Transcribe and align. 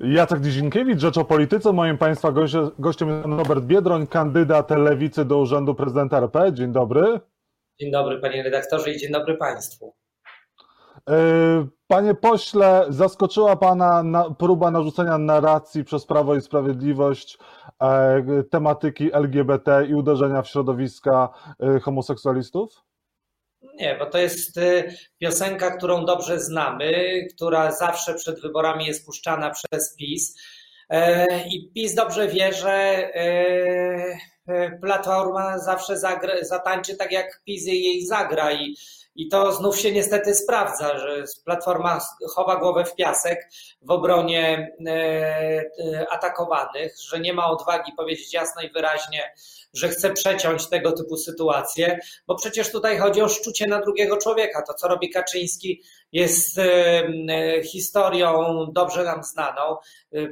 Jacek 0.00 0.40
Dzienkiewicz, 0.40 1.00
Rzecz 1.00 1.18
o 1.18 1.24
Polityce. 1.24 1.72
Moim 1.72 1.98
Państwa 1.98 2.32
gościem 2.78 3.08
jest 3.08 3.26
Robert 3.26 3.64
Biedroń, 3.64 4.06
kandydat 4.06 4.70
Lewicy 4.70 5.24
do 5.24 5.38
Urzędu 5.38 5.74
Prezydenta 5.74 6.18
RP. 6.18 6.52
Dzień 6.52 6.72
dobry. 6.72 7.20
Dzień 7.80 7.92
dobry 7.92 8.18
Panie 8.20 8.42
redaktorze 8.42 8.90
i 8.90 8.98
dzień 8.98 9.12
dobry 9.12 9.36
Państwu. 9.36 9.94
E, 11.10 11.66
panie 11.86 12.14
pośle, 12.14 12.86
zaskoczyła 12.88 13.56
Pana 13.56 14.04
próba 14.38 14.70
narzucenia 14.70 15.18
narracji 15.18 15.84
przez 15.84 16.06
Prawo 16.06 16.34
i 16.34 16.40
Sprawiedliwość 16.40 17.38
e, 17.82 18.22
tematyki 18.50 19.12
LGBT 19.12 19.86
i 19.86 19.94
uderzenia 19.94 20.42
w 20.42 20.48
środowiska 20.48 21.28
e, 21.60 21.80
homoseksualistów? 21.80 22.85
Nie, 23.76 23.96
bo 23.98 24.06
to 24.06 24.18
jest 24.18 24.56
y, 24.56 24.96
piosenka, 25.18 25.76
którą 25.76 26.04
dobrze 26.04 26.40
znamy, 26.40 27.20
która 27.34 27.72
zawsze 27.72 28.14
przed 28.14 28.40
wyborami 28.42 28.86
jest 28.86 29.06
puszczana 29.06 29.50
przez 29.50 29.96
PiS. 29.96 30.36
E, 30.90 31.26
I 31.48 31.70
PiS 31.74 31.94
dobrze 31.94 32.28
wie, 32.28 32.52
że 32.52 32.72
e, 32.72 34.18
e, 34.46 34.78
Platforma 34.78 35.58
zawsze 35.58 35.98
zagra, 35.98 36.32
zatańczy 36.42 36.96
tak, 36.96 37.12
jak 37.12 37.42
PiS 37.44 37.66
jej 37.66 38.06
zagra. 38.06 38.52
I 38.52 38.76
i 39.16 39.28
to 39.28 39.52
znów 39.52 39.78
się 39.78 39.92
niestety 39.92 40.34
sprawdza, 40.34 40.98
że 40.98 41.24
Platforma 41.44 42.00
chowa 42.34 42.56
głowę 42.56 42.84
w 42.84 42.94
piasek 42.94 43.48
w 43.82 43.90
obronie 43.90 44.76
e, 44.86 44.90
e, 44.92 46.06
atakowanych, 46.10 46.94
że 47.08 47.20
nie 47.20 47.32
ma 47.32 47.50
odwagi 47.50 47.92
powiedzieć 47.96 48.34
jasno 48.34 48.62
i 48.62 48.70
wyraźnie, 48.70 49.32
że 49.74 49.88
chce 49.88 50.10
przeciąć 50.10 50.66
tego 50.68 50.92
typu 50.92 51.16
sytuacje, 51.16 51.98
bo 52.26 52.34
przecież 52.34 52.72
tutaj 52.72 52.98
chodzi 52.98 53.22
o 53.22 53.28
szczucie 53.28 53.66
na 53.66 53.80
drugiego 53.80 54.16
człowieka. 54.16 54.62
To, 54.62 54.74
co 54.74 54.88
robi 54.88 55.10
Kaczyński, 55.10 55.82
jest 56.12 56.60
historią 57.72 58.66
dobrze 58.72 59.04
nam 59.04 59.22
znaną. 59.24 59.76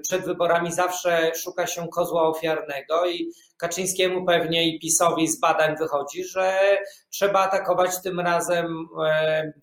Przed 0.02 0.24
wyborami 0.24 0.72
zawsze 0.72 1.32
szuka 1.34 1.66
się 1.66 1.88
kozła 1.88 2.28
ofiarnego 2.28 3.08
i 3.08 3.32
Kaczyńskiemu 3.56 4.26
pewnie 4.26 4.68
i 4.68 4.78
PiSowi 4.78 5.28
z 5.28 5.40
badań 5.40 5.76
wychodzi, 5.76 6.24
że 6.24 6.58
trzeba 7.10 7.40
atakować 7.40 7.90
tym 8.02 8.20
razem 8.20 8.88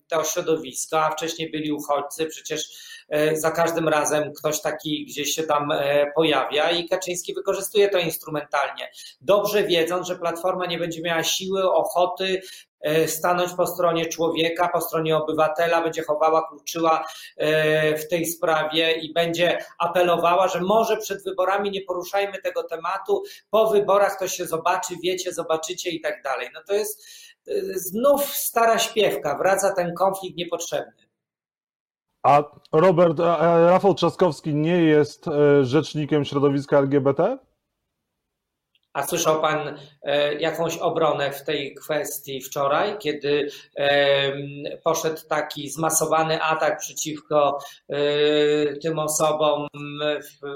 to 0.08 0.24
środowisko, 0.24 1.04
a 1.04 1.10
wcześniej 1.10 1.50
byli 1.50 1.72
uchodźcy, 1.72 2.26
przecież 2.26 2.64
za 3.34 3.50
każdym 3.50 3.88
razem 3.88 4.32
ktoś 4.32 4.60
taki 4.60 5.06
gdzieś 5.06 5.34
się 5.34 5.42
tam 5.42 5.72
e, 5.72 6.06
pojawia 6.14 6.70
i 6.70 6.88
Kaczyński 6.88 7.34
wykorzystuje 7.34 7.88
to 7.88 7.98
instrumentalnie. 7.98 8.90
Dobrze 9.20 9.64
wiedząc, 9.64 10.06
że 10.06 10.16
Platforma 10.16 10.66
nie 10.66 10.78
będzie 10.78 11.02
miała 11.02 11.22
siły, 11.22 11.72
ochoty 11.72 12.40
E, 12.82 13.08
stanąć 13.08 13.52
po 13.52 13.66
stronie 13.66 14.06
człowieka, 14.06 14.68
po 14.68 14.80
stronie 14.80 15.16
obywatela, 15.16 15.82
będzie 15.82 16.02
chowała, 16.02 16.48
kluczyła 16.48 17.06
e, 17.36 17.96
w 17.96 18.08
tej 18.08 18.26
sprawie 18.26 18.92
i 18.92 19.12
będzie 19.12 19.58
apelowała, 19.78 20.48
że 20.48 20.60
może 20.60 20.96
przed 20.96 21.24
wyborami 21.24 21.70
nie 21.70 21.80
poruszajmy 21.80 22.42
tego 22.42 22.62
tematu, 22.62 23.22
po 23.50 23.66
wyborach 23.66 24.18
to 24.18 24.28
się 24.28 24.46
zobaczy, 24.46 24.94
wiecie, 25.02 25.32
zobaczycie 25.32 25.90
i 25.90 26.00
tak 26.00 26.22
dalej. 26.22 26.48
No 26.54 26.60
to 26.66 26.74
jest 26.74 27.06
e, 27.48 27.52
znów 27.74 28.24
stara 28.24 28.78
śpiewka, 28.78 29.38
wraca 29.38 29.74
ten 29.74 29.94
konflikt 29.94 30.36
niepotrzebny. 30.36 31.11
A 32.22 32.42
Robert, 32.72 33.18
Rafał 33.68 33.94
Trzaskowski 33.94 34.54
nie 34.54 34.82
jest 34.82 35.24
rzecznikiem 35.62 36.24
środowiska 36.24 36.78
LGBT? 36.78 37.38
A 38.92 39.06
słyszał 39.06 39.40
Pan 39.40 39.78
e, 40.02 40.34
jakąś 40.34 40.78
obronę 40.78 41.32
w 41.32 41.44
tej 41.44 41.74
kwestii 41.74 42.40
wczoraj, 42.40 42.98
kiedy 42.98 43.50
poszedł 44.84 45.20
taki 45.28 45.70
zmasowany 45.70 46.42
atak 46.42 46.78
przeciwko 46.78 47.58
e, 47.88 47.96
tym 48.76 48.98
osobom 48.98 49.66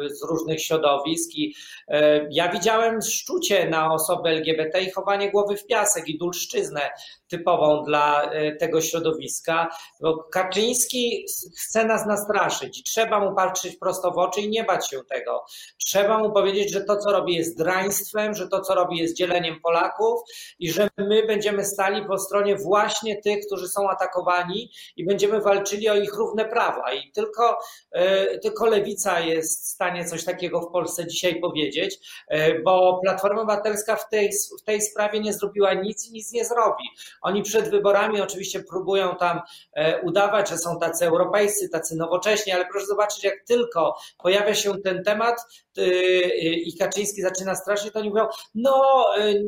z 0.07 0.23
różnych 0.23 0.63
środowisk 0.63 1.31
i 1.35 1.55
e, 1.89 2.29
ja 2.31 2.53
widziałem 2.53 3.03
szczucie 3.03 3.71
na 3.71 3.93
osoby 3.93 4.29
LGBT 4.29 4.83
i 4.83 4.91
chowanie 4.91 5.31
głowy 5.31 5.57
w 5.57 5.67
piasek 5.67 6.09
i 6.09 6.19
dulszczyznę 6.19 6.91
typową 7.29 7.85
dla 7.85 8.31
tego 8.61 8.81
środowiska, 8.81 9.69
bo 10.01 10.25
Kaczyński 10.25 11.27
chce 11.59 11.85
nas 11.85 12.07
nastraszyć 12.07 12.81
i 12.81 12.83
trzeba 12.83 13.21
mu 13.21 13.35
patrzeć 13.35 13.77
prosto 13.77 14.11
w 14.11 14.19
oczy 14.19 14.41
i 14.41 14.49
nie 14.49 14.65
bać 14.65 14.91
się 14.91 15.01
tego. 15.05 15.45
Trzeba 15.79 16.19
mu 16.19 16.33
powiedzieć, 16.33 16.73
że 16.73 16.81
to, 16.81 16.97
co 16.97 17.13
robi 17.13 17.35
jest 17.35 17.59
draństwem, 17.59 18.35
że 18.35 18.49
to, 18.49 18.61
co 18.61 18.75
robi, 18.75 18.99
jest 18.99 19.17
dzieleniem 19.17 19.61
Polaków 19.61 20.21
i 20.59 20.73
że 20.73 20.89
my 20.99 21.27
będziemy 21.27 21.65
stali 21.65 22.07
po 22.07 22.19
stronie 22.19 22.57
właśnie 22.57 23.23
tych, 23.23 23.47
którzy 23.47 23.69
są 23.69 23.91
atakowani 23.91 24.71
i 24.97 25.05
będziemy 25.07 25.41
walczyli 25.41 25.89
o 25.89 25.95
ich 25.95 26.15
równe 26.15 26.45
prawa. 26.45 26.93
I 26.93 27.13
tylko, 27.13 27.59
e, 27.93 28.39
tylko 28.39 28.67
lewica 28.67 29.21
jest 29.21 29.63
w 29.63 29.67
stanie 29.67 30.05
coś 30.05 30.25
takiego 30.25 30.61
w 30.61 30.73
Polsce 30.73 31.07
dzisiaj 31.07 31.41
powiedzieć, 31.41 31.99
e, 32.29 32.61
bo 32.61 33.01
Platforma 33.03 33.43
Obywatelska 33.43 33.97
w 33.97 34.09
tej, 34.09 34.31
w 34.61 34.63
tej 34.63 34.83
sprawie 34.83 35.21
nie 35.21 35.33
zrobiła 35.33 35.75
nic 35.75 36.09
i 36.09 36.13
nic 36.13 36.33
nie 36.33 36.45
zrobi. 36.45 36.85
Oni 37.27 37.43
przed 37.43 37.71
wyborami 37.71 38.21
oczywiście 38.21 38.63
próbują 38.63 39.17
tam 39.17 39.41
e, 39.73 40.01
udawać, 40.01 40.51
że 40.51 40.59
są 40.59 40.79
tacy 40.79 41.07
europejscy, 41.07 41.69
tacy 41.69 41.97
nowocześni, 41.97 42.53
ale 42.53 42.67
proszę 42.71 42.87
zobaczyć, 42.87 43.25
jak 43.25 43.35
tylko 43.47 43.97
pojawia 44.19 44.55
się 44.55 44.83
ten 44.83 45.05
temat 45.05 45.37
i 46.65 46.77
Kaczyński 46.79 47.23
zaczyna 47.23 47.55
straszyć, 47.55 47.93
to 47.93 47.99
oni 47.99 48.09
mówią, 48.09 48.27
no 48.55 49.05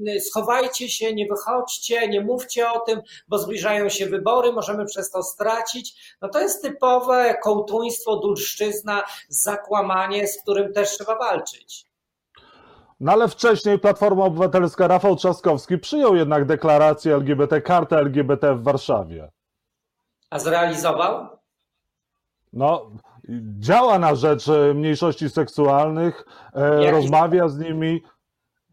y, 0.09 0.21
schowajcie 0.21 0.89
się, 0.89 1.15
nie 1.15 1.27
wychodźcie, 1.27 2.09
nie 2.09 2.21
mówcie 2.21 2.71
o 2.71 2.81
tym, 2.81 3.01
bo 3.29 3.39
zbliżają 3.39 3.89
się 3.89 4.07
wybory, 4.07 4.53
możemy 4.53 4.85
przez 4.85 5.11
to 5.11 5.23
stracić. 5.23 6.17
No 6.23 6.29
to 6.29 6.41
jest 6.41 6.63
typowe 6.63 7.35
kołtuństwo, 7.43 8.17
dulszczyzna, 8.17 9.05
zakłamanie, 9.29 10.29
z 10.29 10.43
którym 10.43 10.73
też 10.73 10.91
trzeba 10.91 11.19
walczyć. 11.19 11.88
No 13.01 13.13
ale 13.13 13.29
wcześniej 13.29 13.79
Platforma 13.79 14.25
Obywatelska 14.25 14.89
Rafał 14.89 15.17
Trzaskowski 15.17 15.79
przyjął 15.79 16.17
jednak 16.17 16.45
deklarację 16.45 17.15
LGBT, 17.15 17.61
kartę 17.61 17.99
LGBT 17.99 18.55
w 18.55 18.63
Warszawie. 18.63 19.31
A 20.31 20.39
zrealizował? 20.39 21.29
No, 22.53 22.91
działa 23.59 23.99
na 23.99 24.15
rzecz 24.15 24.47
mniejszości 24.75 25.31
seksualnych, 25.31 26.25
e, 26.55 26.91
rozmawia 26.91 27.49
z 27.49 27.59
nimi, 27.59 28.03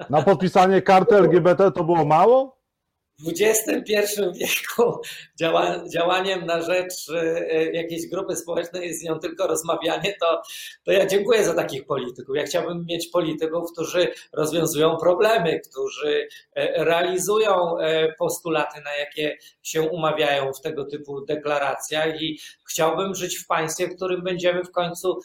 na 0.09 0.21
podpisanie 0.21 0.81
karty 0.81 1.15
LGBT 1.15 1.71
to 1.71 1.83
było 1.83 2.05
mało? 2.05 2.54
W 3.19 3.29
XXI 3.41 4.21
wieku 4.33 5.01
działa, 5.39 5.83
działaniem 5.93 6.45
na 6.45 6.61
rzecz 6.61 7.09
e, 7.09 7.71
jakiejś 7.71 8.07
grupy 8.07 8.35
społecznej 8.35 8.87
jest 8.87 9.03
nią 9.03 9.19
tylko 9.19 9.47
rozmawianie, 9.47 10.15
to, 10.19 10.41
to 10.83 10.91
ja 10.91 11.05
dziękuję 11.05 11.43
za 11.43 11.53
takich 11.53 11.85
polityków. 11.85 12.35
Ja 12.35 12.43
chciałbym 12.43 12.85
mieć 12.85 13.07
polityków, 13.07 13.71
którzy 13.71 14.07
rozwiązują 14.33 14.97
problemy, 14.97 15.59
którzy 15.59 16.27
e, 16.55 16.85
realizują 16.85 17.79
e, 17.79 18.13
postulaty, 18.13 18.81
na 18.81 18.95
jakie 18.95 19.37
się 19.63 19.81
umawiają 19.81 20.53
w 20.53 20.61
tego 20.61 20.85
typu 20.85 21.21
deklaracjach 21.21 22.21
i 22.21 22.39
chciałbym 22.69 23.15
żyć 23.15 23.37
w 23.37 23.47
państwie, 23.47 23.87
w 23.87 23.95
którym 23.95 24.23
będziemy 24.23 24.63
w 24.63 24.71
końcu 24.71 25.19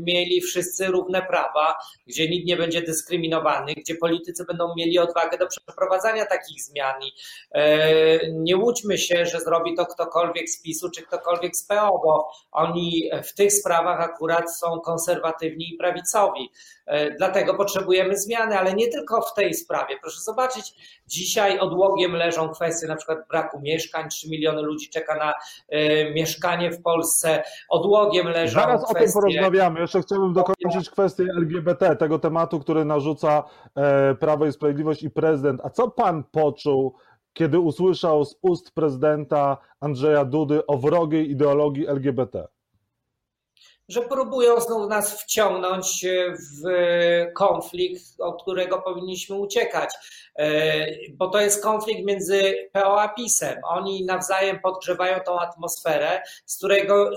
mieli 0.00 0.40
wszyscy 0.40 0.86
równe 0.86 1.22
prawa, 1.22 1.76
gdzie 2.06 2.28
nikt 2.28 2.46
nie 2.46 2.56
będzie 2.56 2.82
dyskryminowany, 2.82 3.74
gdzie 3.74 3.94
politycy 3.94 4.44
będą 4.44 4.74
mieli 4.76 4.98
odwagę 4.98 5.38
do 5.38 5.46
przeprowadzania 5.46 6.26
takich 6.28 6.62
zmian. 6.62 7.02
I 7.02 7.12
e, 7.52 8.30
nie 8.32 8.56
łudźmy 8.56 8.98
się, 8.98 9.26
że 9.26 9.40
zrobi 9.40 9.74
to 9.76 9.86
ktokolwiek 9.86 10.50
z 10.50 10.62
PiSu 10.62 10.90
czy 10.90 11.02
ktokolwiek 11.02 11.56
z 11.56 11.66
PO, 11.66 12.00
bo 12.04 12.30
oni 12.52 13.10
w 13.24 13.34
tych 13.34 13.52
sprawach 13.52 14.00
akurat 14.00 14.56
są 14.56 14.80
konserwatywni 14.80 15.74
i 15.74 15.76
prawicowi. 15.76 16.50
E, 16.88 17.10
dlatego 17.10 17.54
potrzebujemy 17.54 18.16
zmiany, 18.16 18.58
ale 18.58 18.74
nie 18.74 18.88
tylko 18.88 19.22
w 19.22 19.34
tej 19.34 19.54
sprawie. 19.54 19.96
Proszę 20.02 20.20
zobaczyć, 20.20 20.74
dzisiaj 21.06 21.58
odłogiem 21.58 22.12
leżą 22.12 22.48
kwestie 22.48 22.86
na 22.86 22.96
przykład 22.96 23.18
braku 23.28 23.60
mieszkań. 23.60 24.08
3 24.08 24.30
miliony 24.30 24.62
ludzi 24.62 24.88
czeka 24.88 25.16
na 25.16 25.32
e, 25.68 26.12
mieszkanie 26.12 26.70
w 26.70 26.82
Polsce. 26.82 27.42
Odłogiem 27.68 28.28
leżą 28.28 28.60
Zaraz 28.60 28.84
kwestie... 28.84 29.00
o 29.00 29.04
tym 29.04 29.12
porozmawiamy. 29.12 29.80
Jeszcze 29.80 30.02
chciałbym 30.02 30.32
dokończyć 30.32 30.90
kwestię 30.90 31.24
LGBT, 31.38 31.96
tego 31.96 32.18
tematu, 32.18 32.60
który 32.60 32.84
narzuca 32.84 33.44
Prawo 34.20 34.46
i 34.46 34.52
Sprawiedliwość 34.52 35.02
i 35.02 35.10
prezydent. 35.10 35.60
A 35.64 35.70
co 35.70 35.90
pan 35.90 36.24
poczuł, 36.24 36.94
kiedy 37.32 37.58
usłyszał 37.58 38.24
z 38.24 38.38
ust 38.42 38.74
prezydenta 38.74 39.56
Andrzeja 39.80 40.24
Dudy 40.24 40.66
o 40.66 40.78
wrogiej 40.78 41.30
ideologii 41.30 41.86
LGBT? 41.86 42.48
Że 43.88 44.02
próbują 44.02 44.60
znów 44.60 44.88
nas 44.88 45.22
wciągnąć 45.22 46.06
w 46.62 46.68
konflikt, 47.34 48.02
od 48.20 48.42
którego 48.42 48.82
powinniśmy 48.82 49.36
uciekać, 49.36 49.94
e, 50.38 50.86
bo 51.12 51.28
to 51.28 51.40
jest 51.40 51.62
konflikt 51.62 52.04
między 52.04 52.68
PO 52.72 53.02
a 53.02 53.08
PiSem. 53.08 53.60
Oni 53.64 54.04
nawzajem 54.04 54.60
podgrzewają 54.60 55.20
tą 55.20 55.40
atmosferę, 55.40 56.22
z 56.46 56.56
którego 56.56 57.10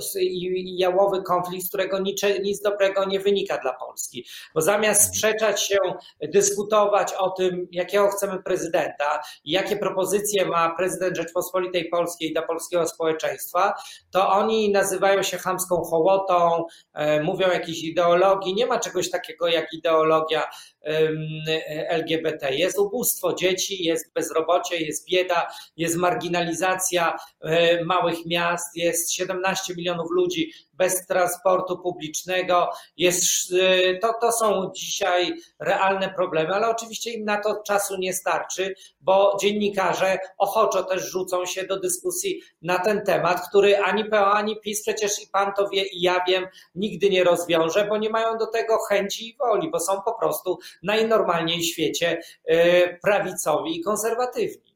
jałowy 0.66 1.24
konflikt, 1.24 1.66
z 1.66 1.68
którego 1.68 2.00
nic, 2.00 2.22
nic 2.44 2.62
dobrego 2.62 3.06
nie 3.06 3.20
wynika 3.20 3.58
dla 3.58 3.74
Polski. 3.74 4.26
Bo 4.56 4.62
zamiast 4.62 5.08
sprzeczać 5.08 5.64
się, 5.64 5.78
dyskutować 6.22 7.14
o 7.14 7.30
tym, 7.30 7.68
jakiego 7.72 8.08
chcemy 8.08 8.44
prezydenta 8.44 9.22
jakie 9.46 9.78
propozycje 9.78 10.46
ma 10.46 10.76
prezydent 10.76 11.18
Rzeczpospolitej 11.18 11.90
Polskiej 11.90 12.34
dla 12.34 12.42
polskiego 12.42 12.88
społeczeństwa, 12.88 13.74
to 14.12 14.30
oni 14.30 14.72
nazywają 14.72 15.24
się 15.24 15.38
chamską 15.38 15.84
hołotą, 15.84 16.61
mówią, 17.24 17.24
mówią 17.24 17.48
o 17.48 17.54
jakiejś 17.54 17.84
ideologii. 17.84 18.54
Nie 18.54 18.66
ma 18.66 18.80
czegoś 18.80 19.10
takiego 19.10 19.48
jak 19.48 19.74
ideologia 19.74 20.44
LGBT. 21.90 22.56
Jest 22.56 22.80
ubóstwo 22.80 23.34
dzieci, 23.34 23.84
jest 23.84 24.14
bezrobocie, 24.14 24.78
jest 24.78 25.10
bieda, 25.10 25.48
jest 25.78 25.96
marginalizacja 25.96 27.18
małych 27.86 28.26
miast, 28.26 28.76
jest 28.76 29.12
17 29.12 29.74
milionów 29.76 30.12
ludzi 30.12 30.52
bez 30.82 31.06
transportu 31.06 31.78
publicznego. 31.78 32.70
Jest, 32.98 33.52
y, 33.52 34.00
to, 34.02 34.14
to 34.22 34.32
są 34.32 34.72
dzisiaj 34.76 35.34
realne 35.60 36.14
problemy, 36.14 36.54
ale 36.54 36.70
oczywiście 36.70 37.12
im 37.12 37.26
na 37.26 37.38
to 37.38 37.64
czasu 37.64 37.98
nie 37.98 38.14
starczy, 38.14 38.76
bo 39.02 39.38
dziennikarze 39.42 40.18
ochoczo 40.38 40.84
też 40.84 41.12
rzucą 41.12 41.46
się 41.46 41.64
do 41.64 41.80
dyskusji 41.80 42.42
na 42.62 42.80
ten 42.80 43.02
temat, 43.06 43.50
który 43.50 43.78
ani 43.78 44.06
PO, 44.06 44.32
ani 44.32 44.60
PiS, 44.60 44.82
przecież 44.82 45.24
i 45.24 45.28
pan 45.28 45.54
to 45.58 45.70
wie 45.70 45.84
i 45.84 46.02
ja 46.02 46.24
wiem, 46.28 46.48
nigdy 46.76 47.10
nie 47.10 47.24
rozwiąże, 47.24 47.86
bo 47.90 47.98
nie 47.98 48.10
mają 48.10 48.38
do 48.38 48.48
tego 48.48 48.78
chęci 48.90 49.30
i 49.30 49.38
woli, 49.38 49.72
bo 49.72 49.80
są 49.80 50.02
po 50.02 50.14
prostu 50.14 50.58
najnormalniej 50.84 51.60
w 51.60 51.66
świecie 51.66 52.22
y, 52.52 53.00
prawicowi 53.04 53.80
i 53.80 53.82
konserwatywni. 53.82 54.72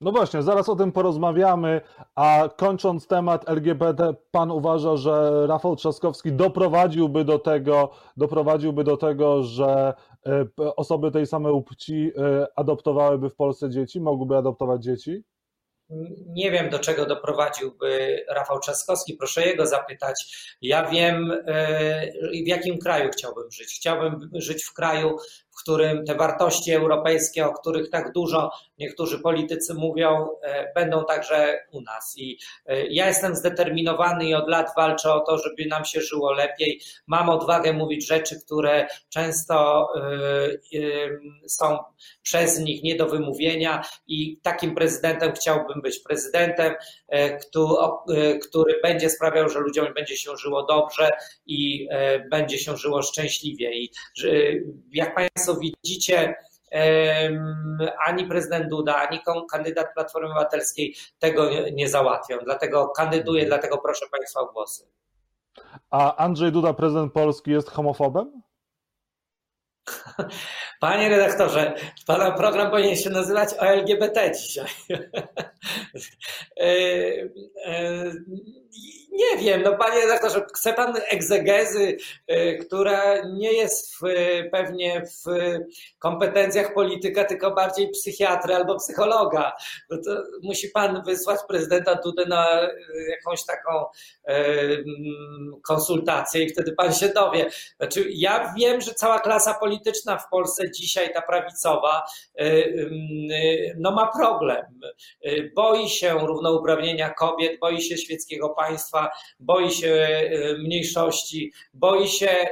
No 0.00 0.12
właśnie, 0.12 0.42
zaraz 0.42 0.68
o 0.68 0.76
tym 0.76 0.92
porozmawiamy, 0.92 1.80
a 2.14 2.48
kończąc 2.56 3.06
temat 3.06 3.48
LGBT, 3.48 4.14
pan 4.30 4.50
uważa, 4.50 4.96
że 4.96 5.46
Rafał 5.46 5.76
Trzaskowski 5.76 6.32
doprowadziłby 6.32 7.24
do 7.24 7.38
tego, 7.38 7.90
doprowadziłby 8.16 8.84
do 8.84 8.96
tego, 8.96 9.42
że 9.42 9.94
e, 10.26 10.46
osoby 10.76 11.10
tej 11.10 11.26
samej 11.26 11.62
płci 11.62 12.12
e, 12.16 12.46
adoptowałyby 12.56 13.30
w 13.30 13.36
Polsce 13.36 13.70
dzieci, 13.70 14.00
mogłyby 14.00 14.36
adoptować 14.36 14.82
dzieci? 14.82 15.24
Nie 16.26 16.50
wiem, 16.50 16.70
do 16.70 16.78
czego 16.78 17.06
doprowadziłby 17.06 18.24
Rafał 18.28 18.60
Trzaskowski, 18.60 19.14
proszę 19.14 19.46
jego 19.46 19.66
zapytać. 19.66 20.36
Ja 20.62 20.90
wiem, 20.90 21.42
e, 21.46 22.12
w 22.44 22.46
jakim 22.46 22.78
kraju 22.78 23.10
chciałbym 23.12 23.50
żyć. 23.50 23.74
Chciałbym 23.76 24.30
żyć 24.34 24.64
w 24.64 24.72
kraju, 24.72 25.16
w 25.52 25.62
którym 25.62 26.04
te 26.04 26.14
wartości 26.14 26.72
europejskie, 26.72 27.46
o 27.46 27.52
których 27.52 27.90
tak 27.90 28.12
dużo 28.12 28.50
niektórzy 28.78 29.18
politycy 29.18 29.74
mówią, 29.74 30.28
e, 30.42 30.72
będą 30.74 31.04
także 31.04 31.58
u 31.72 31.80
nas. 31.80 32.14
I 32.16 32.38
e, 32.66 32.86
ja 32.86 33.06
jestem 33.06 33.36
zdeterminowany 33.36 34.24
i 34.24 34.34
od 34.34 34.48
lat 34.48 34.70
walczę 34.76 35.12
o 35.12 35.20
to, 35.20 35.38
żeby 35.38 35.66
nam 35.66 35.84
się 35.84 36.00
żyło 36.00 36.32
lepiej. 36.32 36.80
Mam 37.06 37.28
odwagę 37.28 37.72
mówić 37.72 38.06
rzeczy, 38.06 38.40
które 38.40 38.86
często 39.08 39.88
są 41.48 41.78
przez 42.22 42.58
nich 42.58 42.82
nie 42.82 42.96
do 42.96 43.06
wymówienia 43.06 43.84
i 44.06 44.38
takim 44.42 44.74
prezydentem 44.74 45.32
chciałbym 45.32 45.80
być. 45.82 45.98
Prezydentem, 45.98 46.74
e, 47.08 47.38
który 48.48 48.80
będzie 48.82 49.10
sprawiał, 49.10 49.48
że 49.48 49.58
ludziom 49.58 49.94
będzie 49.94 50.16
się 50.16 50.36
żyło 50.36 50.66
dobrze 50.66 51.08
i 51.46 51.88
będzie 52.30 52.58
się 52.58 52.76
żyło 52.76 53.02
szczęśliwie. 53.02 53.72
I 53.72 53.90
jak 54.92 55.14
Państwo 55.14 55.49
widzicie, 55.56 56.34
ani 58.06 58.26
prezydent 58.26 58.68
Duda, 58.68 58.96
ani 58.96 59.20
kandydat 59.52 59.86
Platformy 59.94 60.28
Obywatelskiej 60.28 60.94
tego 61.18 61.50
nie 61.72 61.88
załatwią. 61.88 62.38
Dlatego 62.44 62.88
kandyduję, 62.88 63.46
dlatego 63.46 63.78
proszę 63.78 64.06
Państwa 64.12 64.40
o 64.40 64.46
głosy. 64.46 64.86
A 65.90 66.16
Andrzej 66.16 66.52
Duda, 66.52 66.72
prezydent 66.74 67.12
Polski, 67.12 67.50
jest 67.50 67.70
homofobem? 67.70 68.42
Panie 70.80 71.08
redaktorze, 71.08 71.74
pana 72.06 72.30
program 72.30 72.70
powinien 72.70 72.96
się 72.96 73.10
nazywać 73.10 73.54
o 73.54 73.60
LGBT 73.60 74.32
dzisiaj. 74.32 74.66
Wiem, 79.40 79.62
no 79.62 79.76
panie 79.76 80.00
redaktorze, 80.00 80.46
chce 80.54 80.72
pan 80.72 80.94
egzegezy, 81.08 81.96
y, 82.30 82.58
która 82.66 83.26
nie 83.26 83.52
jest 83.52 83.94
w, 83.94 84.00
pewnie 84.52 85.02
w 85.02 85.30
kompetencjach 85.98 86.74
polityka, 86.74 87.24
tylko 87.24 87.50
bardziej 87.50 87.90
psychiatry 87.90 88.54
albo 88.54 88.76
psychologa. 88.76 89.52
No 89.90 89.96
to 90.04 90.22
musi 90.42 90.68
pan 90.68 91.02
wysłać 91.06 91.40
prezydenta 91.48 91.94
Dudę 91.94 92.26
na 92.26 92.64
y, 92.64 92.70
jakąś 93.10 93.44
taką 93.44 93.84
y, 94.28 94.84
konsultację 95.66 96.44
i 96.44 96.48
wtedy 96.48 96.72
pan 96.72 96.92
się 96.92 97.08
dowie. 97.08 97.50
Znaczy, 97.76 98.04
ja 98.10 98.54
wiem, 98.56 98.80
że 98.80 98.94
cała 98.94 99.20
klasa 99.20 99.54
polityczna 99.54 100.18
w 100.18 100.28
Polsce 100.28 100.70
dzisiaj, 100.70 101.12
ta 101.14 101.22
prawicowa, 101.22 102.02
no 103.76 103.90
ma 103.90 104.06
problem. 104.06 104.80
Boi 105.54 105.88
się 105.88 106.26
równouprawnienia 106.26 107.10
kobiet, 107.10 107.60
boi 107.60 107.82
się 107.82 107.98
świeckiego 107.98 108.48
państwa, 108.48 109.10
boi 109.40 109.70
się 109.70 109.88
e, 109.88 110.58
mniejszości, 110.58 111.52
boi 111.74 112.08
się 112.08 112.46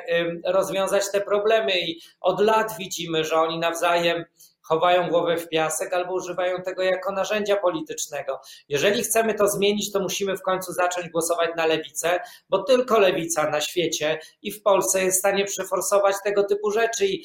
rozwiązać 0.44 1.02
te 1.12 1.20
problemy 1.20 1.80
i 1.80 2.00
od 2.20 2.40
lat 2.40 2.72
widzimy, 2.78 3.24
że 3.24 3.36
oni 3.36 3.58
nawzajem 3.58 4.24
chowają 4.68 5.08
głowę 5.08 5.36
w 5.36 5.48
piasek 5.48 5.92
albo 5.94 6.14
używają 6.14 6.62
tego 6.62 6.82
jako 6.82 7.12
narzędzia 7.12 7.56
politycznego. 7.56 8.40
Jeżeli 8.68 9.02
chcemy 9.02 9.34
to 9.34 9.48
zmienić, 9.48 9.92
to 9.92 10.00
musimy 10.00 10.36
w 10.36 10.42
końcu 10.42 10.72
zacząć 10.72 11.08
głosować 11.08 11.50
na 11.56 11.66
lewicę, 11.66 12.20
bo 12.48 12.62
tylko 12.62 12.98
lewica 12.98 13.50
na 13.50 13.60
świecie 13.60 14.18
i 14.42 14.52
w 14.52 14.62
Polsce 14.62 15.04
jest 15.04 15.16
w 15.16 15.18
stanie 15.18 15.44
przeforsować 15.44 16.16
tego 16.24 16.44
typu 16.44 16.70
rzeczy 16.70 17.06
i 17.06 17.24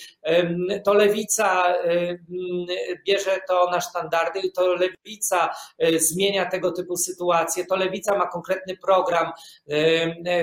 to 0.85 0.93
lewica 0.93 1.63
bierze 3.07 3.39
to 3.47 3.69
na 3.71 3.81
sztandardy 3.81 4.39
i 4.39 4.51
to 4.51 4.73
lewica 4.73 5.49
e, 5.79 5.99
zmienia 5.99 6.45
tego 6.45 6.71
typu 6.71 6.97
sytuacje, 6.97 7.65
to 7.65 7.75
lewica 7.75 8.17
ma 8.17 8.27
konkretny 8.27 8.77
program 8.77 9.31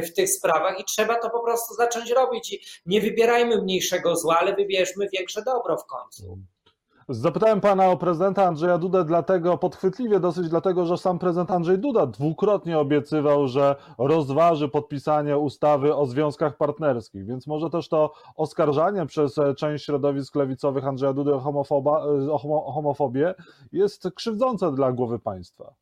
w 0.02 0.12
tych 0.16 0.30
sprawach 0.30 0.80
i 0.80 0.84
trzeba 0.84 1.18
to 1.18 1.30
po 1.30 1.40
prostu 1.40 1.74
zacząć 1.74 2.10
robić 2.10 2.52
i 2.52 2.60
nie 2.86 3.00
wybierajmy 3.00 3.62
mniejszego 3.62 4.16
zła, 4.16 4.38
ale 4.38 4.56
wybierzmy 4.56 5.08
większe 5.12 5.42
dobro 5.42 5.76
w 5.76 5.86
końcu. 5.86 6.38
Zapytałem 7.12 7.60
pana 7.60 7.90
o 7.90 7.96
prezydenta 7.96 8.44
Andrzeja 8.44 8.78
Dudę 8.78 9.04
dlatego, 9.04 9.58
podchwytliwie 9.58 10.20
dosyć 10.20 10.48
dlatego, 10.48 10.86
że 10.86 10.98
sam 10.98 11.18
prezydent 11.18 11.50
Andrzej 11.50 11.78
Duda 11.78 12.06
dwukrotnie 12.06 12.78
obiecywał, 12.78 13.48
że 13.48 13.76
rozważy 13.98 14.68
podpisanie 14.68 15.38
ustawy 15.38 15.94
o 15.94 16.06
związkach 16.06 16.56
partnerskich, 16.56 17.26
więc 17.26 17.46
może 17.46 17.70
też 17.70 17.88
to 17.88 18.12
oskarżanie 18.36 19.06
przez 19.06 19.36
część 19.56 19.84
środowisk 19.84 20.34
lewicowych 20.34 20.86
Andrzeja 20.86 21.12
Dudy 21.12 21.34
o, 21.34 21.40
homofoba, 21.40 22.02
o 22.32 22.72
homofobię 22.72 23.34
jest 23.72 24.08
krzywdzące 24.14 24.72
dla 24.72 24.92
głowy 24.92 25.18
państwa. 25.18 25.74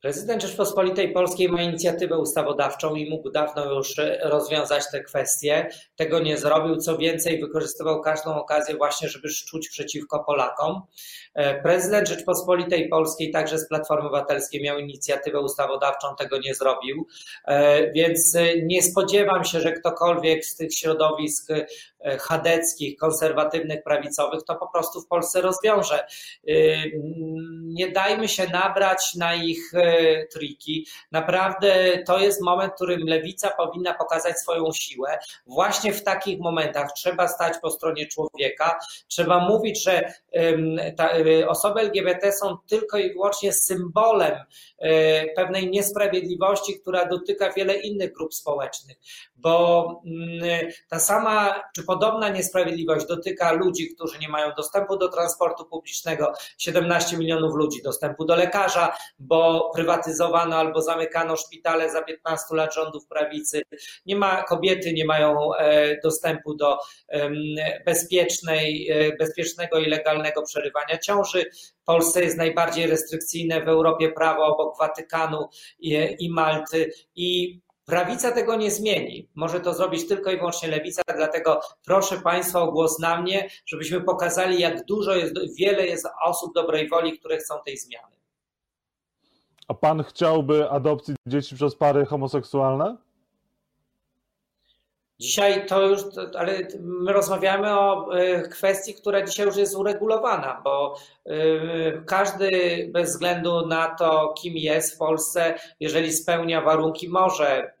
Prezydent 0.00 0.42
Rzeczpospolitej 0.42 1.12
Polskiej 1.12 1.48
ma 1.48 1.62
inicjatywę 1.62 2.18
ustawodawczą 2.18 2.94
i 2.94 3.10
mógł 3.10 3.30
dawno 3.30 3.74
już 3.74 3.94
rozwiązać 4.22 4.84
te 4.92 5.00
kwestie. 5.00 5.68
Tego 5.96 6.20
nie 6.20 6.36
zrobił. 6.36 6.76
Co 6.76 6.98
więcej, 6.98 7.40
wykorzystywał 7.40 8.02
każdą 8.02 8.34
okazję 8.34 8.76
właśnie, 8.76 9.08
żeby 9.08 9.28
szczuć 9.28 9.68
przeciwko 9.68 10.24
Polakom. 10.24 10.82
E, 11.34 11.62
prezydent 11.62 12.08
Rzeczpospolitej 12.08 12.88
Polskiej, 12.88 13.30
także 13.30 13.58
z 13.58 13.68
Platformy 13.68 14.08
Obywatelskiej, 14.08 14.62
miał 14.62 14.78
inicjatywę 14.78 15.40
ustawodawczą, 15.40 16.08
tego 16.18 16.38
nie 16.38 16.54
zrobił. 16.54 17.06
E, 17.44 17.92
więc 17.92 18.36
nie 18.62 18.82
spodziewam 18.82 19.44
się, 19.44 19.60
że 19.60 19.72
ktokolwiek 19.72 20.44
z 20.44 20.56
tych 20.56 20.74
środowisk 20.74 21.50
e, 21.50 21.66
chadeckich, 22.20 22.98
konserwatywnych, 22.98 23.82
prawicowych 23.82 24.40
to 24.44 24.54
po 24.54 24.68
prostu 24.68 25.00
w 25.00 25.06
Polsce 25.06 25.40
rozwiąże. 25.40 26.06
Nie 27.62 27.92
dajmy 27.92 28.28
się 28.28 28.46
nabrać 28.50 29.14
na 29.14 29.34
ich 29.34 29.72
triki. 30.32 30.86
Naprawdę 31.12 31.98
to 32.06 32.18
jest 32.18 32.42
moment, 32.42 32.72
w 32.72 32.74
którym 32.74 33.00
lewica 33.00 33.50
powinna 33.50 33.94
pokazać 33.94 34.38
swoją 34.38 34.72
siłę. 34.72 35.18
Właśnie 35.46 35.92
w 35.92 36.02
takich 36.02 36.38
momentach 36.40 36.92
trzeba 36.92 37.28
stać 37.28 37.54
po 37.62 37.70
stronie 37.70 38.06
człowieka, 38.06 38.78
trzeba 39.08 39.48
mówić, 39.48 39.84
że 39.84 40.12
osoby 41.48 41.80
LGBT 41.80 42.32
są 42.32 42.56
tylko 42.68 42.98
i 42.98 43.12
wyłącznie 43.12 43.52
symbolem 43.52 44.34
pewnej 45.36 45.70
niesprawiedliwości, 45.70 46.80
która 46.80 47.06
dotyka 47.06 47.52
wiele 47.52 47.74
innych 47.74 48.12
grup 48.12 48.34
społecznych, 48.34 48.96
bo 49.36 50.02
ta 50.88 50.98
sama 50.98 51.62
czy 51.74 51.82
podobna 51.98 52.28
niesprawiedliwość 52.28 53.06
dotyka 53.06 53.52
ludzi, 53.52 53.94
którzy 53.94 54.18
nie 54.18 54.28
mają 54.28 54.52
dostępu 54.56 54.96
do 54.96 55.08
transportu 55.08 55.64
publicznego, 55.64 56.32
17 56.58 57.16
milionów 57.16 57.54
ludzi 57.54 57.82
dostępu 57.82 58.24
do 58.24 58.36
lekarza, 58.36 58.96
bo 59.18 59.70
prywatyzowano 59.74 60.56
albo 60.56 60.82
zamykano 60.82 61.36
szpitale 61.36 61.90
za 61.90 62.02
15 62.02 62.56
lat 62.56 62.74
rządów 62.74 63.06
prawicy. 63.06 63.62
Nie 64.06 64.16
ma 64.16 64.42
kobiety, 64.42 64.92
nie 64.92 65.04
mają 65.04 65.54
e, 65.54 66.00
dostępu 66.00 66.54
do 66.54 66.78
bezpiecznej, 67.86 68.90
e, 68.90 69.16
bezpiecznego 69.16 69.78
i 69.78 69.86
legalnego 69.86 70.42
przerywania 70.42 70.98
ciąży. 70.98 71.44
W 71.82 71.84
Polsce 71.84 72.22
jest 72.22 72.36
najbardziej 72.36 72.86
restrykcyjne 72.86 73.64
w 73.64 73.68
Europie 73.68 74.12
prawo 74.12 74.46
obok 74.46 74.78
Watykanu 74.78 75.48
i, 75.78 76.16
i 76.18 76.30
Malty 76.30 76.92
i 77.14 77.60
Prawica 77.86 78.32
tego 78.32 78.56
nie 78.56 78.70
zmieni. 78.70 79.28
Może 79.34 79.60
to 79.60 79.74
zrobić 79.74 80.08
tylko 80.08 80.30
i 80.30 80.36
wyłącznie 80.36 80.68
lewica, 80.68 81.02
dlatego 81.16 81.60
proszę 81.84 82.20
Państwa 82.20 82.60
o 82.60 82.72
głos 82.72 82.98
na 82.98 83.22
mnie, 83.22 83.48
żebyśmy 83.66 84.00
pokazali, 84.00 84.60
jak 84.60 84.84
dużo 84.84 85.14
jest, 85.14 85.34
wiele 85.58 85.86
jest 85.86 86.06
osób 86.24 86.54
dobrej 86.54 86.88
woli, 86.88 87.18
które 87.18 87.38
chcą 87.38 87.54
tej 87.64 87.76
zmiany. 87.78 88.16
A 89.68 89.74
pan 89.74 90.04
chciałby 90.04 90.70
adopcji 90.70 91.14
dzieci 91.26 91.54
przez 91.54 91.74
pary 91.74 92.06
homoseksualne? 92.06 92.96
Dzisiaj 95.18 95.66
to 95.66 95.82
już, 95.82 96.00
ale 96.38 96.58
my 96.80 97.12
rozmawiamy 97.12 97.78
o 97.78 98.14
e, 98.14 98.42
kwestii, 98.42 98.94
która 98.94 99.22
dzisiaj 99.22 99.46
już 99.46 99.56
jest 99.56 99.76
uregulowana, 99.76 100.60
bo 100.64 100.96
e, 101.26 101.32
każdy 102.06 102.50
bez 102.92 103.10
względu 103.10 103.66
na 103.66 103.94
to, 103.94 104.34
kim 104.42 104.56
jest 104.56 104.94
w 104.94 104.98
Polsce, 104.98 105.54
jeżeli 105.80 106.12
spełnia 106.12 106.60
warunki, 106.60 107.08
może 107.08 107.72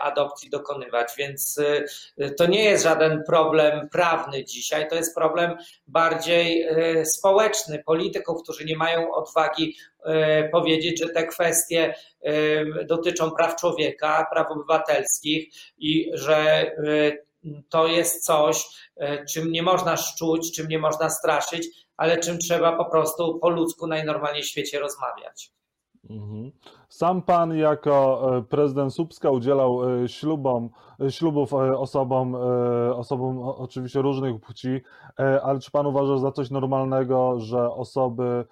adopcji 0.00 0.50
dokonywać. 0.50 1.12
Więc 1.18 1.60
e, 2.18 2.30
to 2.30 2.46
nie 2.46 2.64
jest 2.64 2.84
żaden 2.84 3.22
problem 3.26 3.88
prawny 3.88 4.44
dzisiaj, 4.44 4.88
to 4.88 4.94
jest 4.94 5.14
problem 5.14 5.56
bardziej 5.86 6.68
społeczny, 7.04 7.82
polityków, 7.86 8.42
którzy 8.42 8.64
nie 8.64 8.76
mają 8.76 9.14
odwagi 9.14 9.76
powiedzieć, 10.52 11.00
że 11.00 11.08
te 11.08 11.26
kwestie 11.26 11.94
dotyczą 12.88 13.30
praw 13.30 13.56
człowieka, 13.56 14.26
praw 14.32 14.50
obywatelskich 14.50 15.54
i 15.78 16.10
że 16.14 16.70
to 17.68 17.86
jest 17.86 18.24
coś, 18.24 18.66
e, 18.96 19.24
czym 19.24 19.52
nie 19.52 19.62
można 19.62 19.96
szczuć, 19.96 20.56
czym 20.56 20.68
nie 20.68 20.78
można 20.78 21.10
straszyć, 21.10 21.68
ale 21.96 22.18
czym 22.18 22.38
trzeba 22.38 22.76
po 22.76 22.84
prostu 22.84 23.38
po 23.38 23.48
ludzku 23.48 23.86
najnormalniej 23.86 24.42
w 24.42 24.46
świecie 24.46 24.80
rozmawiać. 24.80 25.52
Mhm. 26.10 26.52
Sam 26.88 27.22
pan 27.22 27.56
jako 27.56 28.22
e, 28.36 28.42
prezydent 28.42 28.94
Słupska 28.94 29.30
udzielał 29.30 30.02
e, 30.04 30.08
ślubom, 30.08 30.70
ślubów 31.10 31.54
osobom, 31.54 32.34
osobom 32.94 33.38
oczywiście 33.42 34.02
różnych 34.02 34.40
płci, 34.40 34.80
ale 35.42 35.60
czy 35.60 35.70
pan 35.70 35.86
uważa 35.86 36.18
za 36.18 36.32
coś 36.32 36.50
normalnego, 36.50 37.40
że 37.40 37.70
osoby 37.70 38.44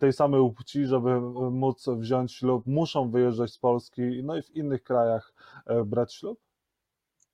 tej 0.00 0.12
samej 0.12 0.40
płci, 0.56 0.86
żeby 0.86 1.20
móc 1.50 1.88
wziąć 1.88 2.34
ślub, 2.34 2.66
muszą 2.66 3.10
wyjeżdżać 3.10 3.52
z 3.52 3.58
Polski, 3.58 4.02
no 4.22 4.36
i 4.36 4.42
w 4.42 4.50
innych 4.50 4.82
krajach 4.82 5.32
brać 5.84 6.14
ślub? 6.14 6.40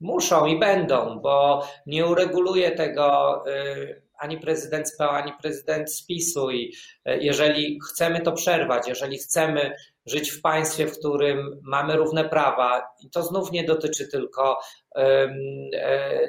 Muszą 0.01 0.47
i 0.47 0.59
będą, 0.59 1.21
bo 1.21 1.63
nie 1.87 2.07
ureguluje 2.07 2.71
tego 2.71 3.45
ani 4.19 4.39
prezydent 4.39 4.89
z 4.89 4.97
PO, 4.97 5.11
ani 5.11 5.33
prezydent 5.43 5.93
z 5.93 6.07
PiSu. 6.07 6.51
I 6.51 6.73
jeżeli 7.07 7.79
chcemy 7.91 8.21
to 8.21 8.33
przerwać, 8.33 8.89
jeżeli 8.89 9.19
chcemy 9.19 9.75
żyć 10.11 10.31
w 10.31 10.41
państwie, 10.41 10.87
w 10.87 10.99
którym 10.99 11.61
mamy 11.63 11.97
równe 11.97 12.29
prawa, 12.29 12.83
i 13.01 13.11
to 13.11 13.23
znów 13.23 13.53
nie 13.53 13.65
dotyczy 13.65 14.09
tylko 14.09 14.59
E, 14.97 15.29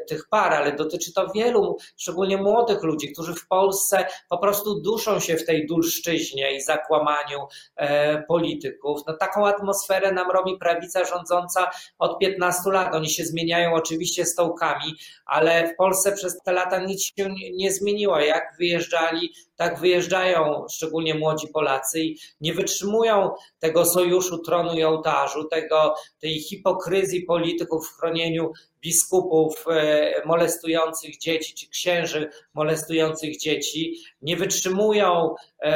tych 0.07 0.29
par, 0.29 0.53
ale 0.53 0.71
dotyczy 0.71 1.13
to 1.13 1.27
wielu, 1.35 1.77
szczególnie 1.97 2.37
młodych 2.37 2.83
ludzi, 2.83 3.13
którzy 3.13 3.33
w 3.33 3.47
Polsce 3.47 4.05
po 4.29 4.37
prostu 4.37 4.81
duszą 4.81 5.19
się 5.19 5.37
w 5.37 5.45
tej 5.45 5.67
dulszczyźnie 5.67 6.55
i 6.55 6.61
zakłamaniu 6.61 7.39
e, 7.75 8.23
polityków. 8.23 8.99
No, 9.07 9.13
taką 9.13 9.47
atmosferę 9.47 10.11
nam 10.11 10.31
robi 10.31 10.57
prawica 10.57 11.05
rządząca 11.05 11.71
od 11.99 12.19
15 12.19 12.71
lat. 12.71 12.95
Oni 12.95 13.09
się 13.09 13.25
zmieniają 13.25 13.73
oczywiście 13.73 14.25
stołkami, 14.25 14.95
ale 15.25 15.67
w 15.67 15.75
Polsce 15.75 16.11
przez 16.11 16.41
te 16.41 16.51
lata 16.51 16.79
nic 16.79 17.03
się 17.03 17.29
nie 17.53 17.71
zmieniło. 17.71 18.19
Jak 18.19 18.43
wyjeżdżali, 18.59 19.33
tak 19.55 19.79
wyjeżdżają 19.79 20.65
szczególnie 20.71 21.15
młodzi 21.15 21.47
Polacy 21.47 21.99
i 21.99 22.17
nie 22.41 22.53
wytrzymują 22.53 23.29
tego 23.59 23.70
sojuszu 23.85 24.37
tronu 24.37 24.73
i 24.73 24.83
ołtarzu, 24.83 25.43
tego, 25.43 25.95
tej 26.19 26.39
hipokryzji 26.39 27.21
polityków 27.21 27.87
w 27.87 27.97
chronieniu 27.99 28.51
biskupów 28.81 29.65
e, 29.67 30.11
molestujących 30.25 31.17
dzieci, 31.17 31.53
czy 31.53 31.69
księży 31.69 32.29
molestujących 32.53 33.37
dzieci, 33.37 33.95
nie 34.21 34.37
wytrzymują 34.37 35.35
e, 35.61 35.67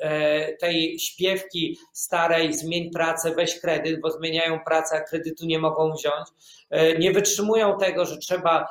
e, 0.00 0.56
tej 0.56 0.98
śpiewki 0.98 1.78
starej 1.92 2.54
zmień 2.54 2.90
pracę, 2.90 3.34
weź 3.34 3.60
kredyt, 3.60 4.00
bo 4.00 4.10
zmieniają 4.10 4.60
pracę, 4.64 4.96
a 4.96 5.00
kredytu 5.00 5.46
nie 5.46 5.58
mogą 5.58 5.92
wziąć. 5.92 6.28
Nie 6.98 7.12
wytrzymują 7.12 7.78
tego, 7.78 8.06
że 8.06 8.16
trzeba 8.16 8.66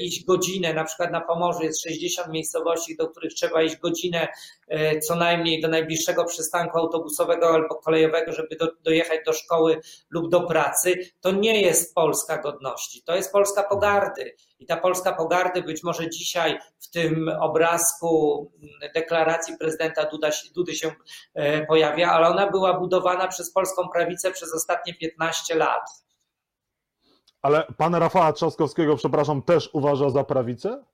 iść 0.00 0.24
godzinę, 0.24 0.74
na 0.74 0.84
przykład 0.84 1.12
na 1.12 1.20
Pomorzu 1.20 1.62
jest 1.62 1.82
60 1.82 2.28
miejscowości, 2.28 2.96
do 2.96 3.08
których 3.08 3.34
trzeba 3.34 3.62
iść 3.62 3.76
godzinę 3.76 4.28
co 5.02 5.14
najmniej 5.14 5.60
do 5.60 5.68
najbliższego 5.68 6.24
przystanku 6.24 6.78
autobusowego 6.78 7.48
albo 7.48 7.74
kolejowego, 7.74 8.32
żeby 8.32 8.56
do, 8.56 8.68
dojechać 8.84 9.20
do 9.26 9.32
szkoły 9.32 9.80
lub 10.10 10.30
do 10.30 10.40
pracy. 10.40 10.98
To 11.20 11.30
nie 11.30 11.62
jest 11.62 11.94
Polska 11.94 12.38
godności, 12.38 12.99
to 13.04 13.16
jest 13.16 13.32
Polska 13.32 13.62
pogardy. 13.62 14.34
I 14.58 14.66
ta 14.66 14.76
Polska 14.76 15.12
pogardy 15.12 15.62
być 15.62 15.82
może 15.82 16.10
dzisiaj 16.10 16.58
w 16.80 16.90
tym 16.90 17.30
obrazku 17.40 18.50
deklaracji 18.94 19.58
prezydenta 19.58 20.04
Duda, 20.04 20.30
Dudy 20.54 20.74
się 20.74 20.92
e, 21.34 21.66
pojawia, 21.66 22.10
ale 22.12 22.28
ona 22.28 22.50
była 22.50 22.78
budowana 22.78 23.28
przez 23.28 23.52
polską 23.52 23.88
prawicę 23.88 24.30
przez 24.30 24.54
ostatnie 24.54 24.94
15 24.94 25.54
lat. 25.54 25.82
Ale 27.42 27.66
pan 27.76 27.94
Rafała 27.94 28.32
Trzaskowskiego, 28.32 28.96
przepraszam, 28.96 29.42
też 29.42 29.70
uważa 29.72 30.10
za 30.10 30.24
prawicę? 30.24 30.84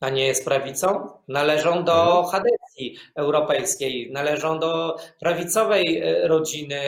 A 0.00 0.10
nie 0.10 0.26
jest 0.26 0.44
prawicą, 0.44 1.10
należą 1.28 1.84
do 1.84 2.18
mhm. 2.18 2.26
Hadecji 2.26 2.98
Europejskiej, 3.16 4.10
należą 4.12 4.58
do 4.58 4.96
prawicowej 5.20 6.02
e, 6.02 6.28
rodziny 6.28 6.80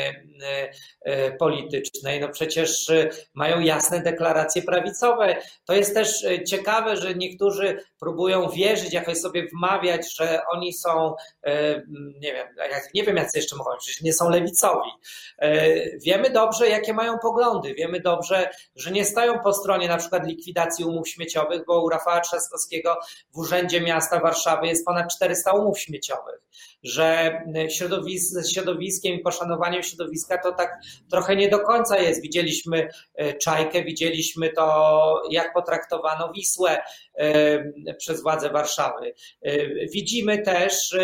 e, 0.42 0.70
e, 1.00 1.32
politycznej. 1.32 2.20
No 2.20 2.28
przecież 2.28 2.90
mają 3.34 3.60
jasne 3.60 4.02
deklaracje 4.02 4.62
prawicowe. 4.62 5.36
To 5.64 5.74
jest 5.74 5.94
też 5.94 6.26
ciekawe, 6.46 6.96
że 6.96 7.14
niektórzy 7.14 7.78
próbują 8.00 8.48
wierzyć, 8.48 8.92
jakoś 8.92 9.18
sobie 9.18 9.48
wmawiać, 9.48 10.16
że 10.16 10.40
oni 10.52 10.72
są, 10.72 11.14
nie 12.20 12.32
wiem, 12.32 12.48
nie 12.94 13.04
wiem, 13.04 13.16
jacy 13.16 13.38
jeszcze 13.38 13.56
mogą, 13.56 13.70
przecież 13.78 14.00
nie 14.02 14.12
są 14.12 14.30
lewicowi. 14.30 14.90
Wiemy 16.04 16.30
dobrze, 16.30 16.68
jakie 16.68 16.94
mają 16.94 17.18
poglądy. 17.18 17.74
Wiemy 17.74 18.00
dobrze, 18.00 18.50
że 18.76 18.90
nie 18.90 19.04
stoją 19.04 19.38
po 19.38 19.52
stronie 19.52 19.88
na 19.88 19.96
przykład 19.96 20.26
likwidacji 20.26 20.84
umów 20.84 21.08
śmieciowych, 21.08 21.66
bo 21.66 21.84
u 21.84 21.88
Rafała 21.88 22.20
Trzaskowskiego 22.20 22.99
w 23.34 23.38
Urzędzie 23.38 23.80
Miasta 23.80 24.20
Warszawy 24.20 24.66
jest 24.66 24.86
ponad 24.86 25.14
400 25.14 25.52
umów 25.52 25.78
śmieciowych, 25.78 26.40
że 26.82 27.40
środowis 27.68 28.30
ze 28.30 28.44
środowiskiem 28.44 29.14
i 29.14 29.18
poszanowaniem 29.18 29.82
środowiska 29.82 30.38
to 30.38 30.52
tak 30.52 30.80
trochę 31.10 31.36
nie 31.36 31.48
do 31.48 31.58
końca 31.58 31.98
jest. 31.98 32.22
Widzieliśmy 32.22 32.88
e, 33.14 33.34
Czajkę, 33.34 33.84
widzieliśmy 33.84 34.50
to, 34.52 35.22
jak 35.30 35.52
potraktowano 35.52 36.32
Wisłę 36.32 36.82
e, 37.14 37.94
przez 37.98 38.22
władze 38.22 38.50
Warszawy. 38.50 39.14
Widzimy 39.92 40.42
też, 40.42 40.96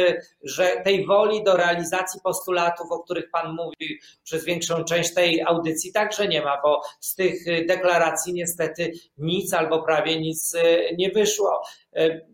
że 0.43 0.69
tej 0.85 1.07
woli 1.07 1.45
do 1.45 1.57
realizacji 1.57 2.21
postulatów, 2.25 2.87
o 2.91 2.99
których 2.99 3.31
Pan 3.31 3.57
mówi 3.57 3.99
przez 4.25 4.45
większą 4.45 4.85
część 4.85 5.15
tej 5.15 5.43
audycji, 5.43 5.93
także 5.93 6.29
nie 6.29 6.43
ma, 6.43 6.63
bo 6.63 6.81
z 7.01 7.15
tych 7.15 7.67
deklaracji 7.67 8.35
niestety 8.35 8.93
nic 9.19 9.55
albo 9.55 9.83
prawie 9.83 10.21
nic 10.21 10.57
nie 10.99 11.11
wyszło. 11.11 11.63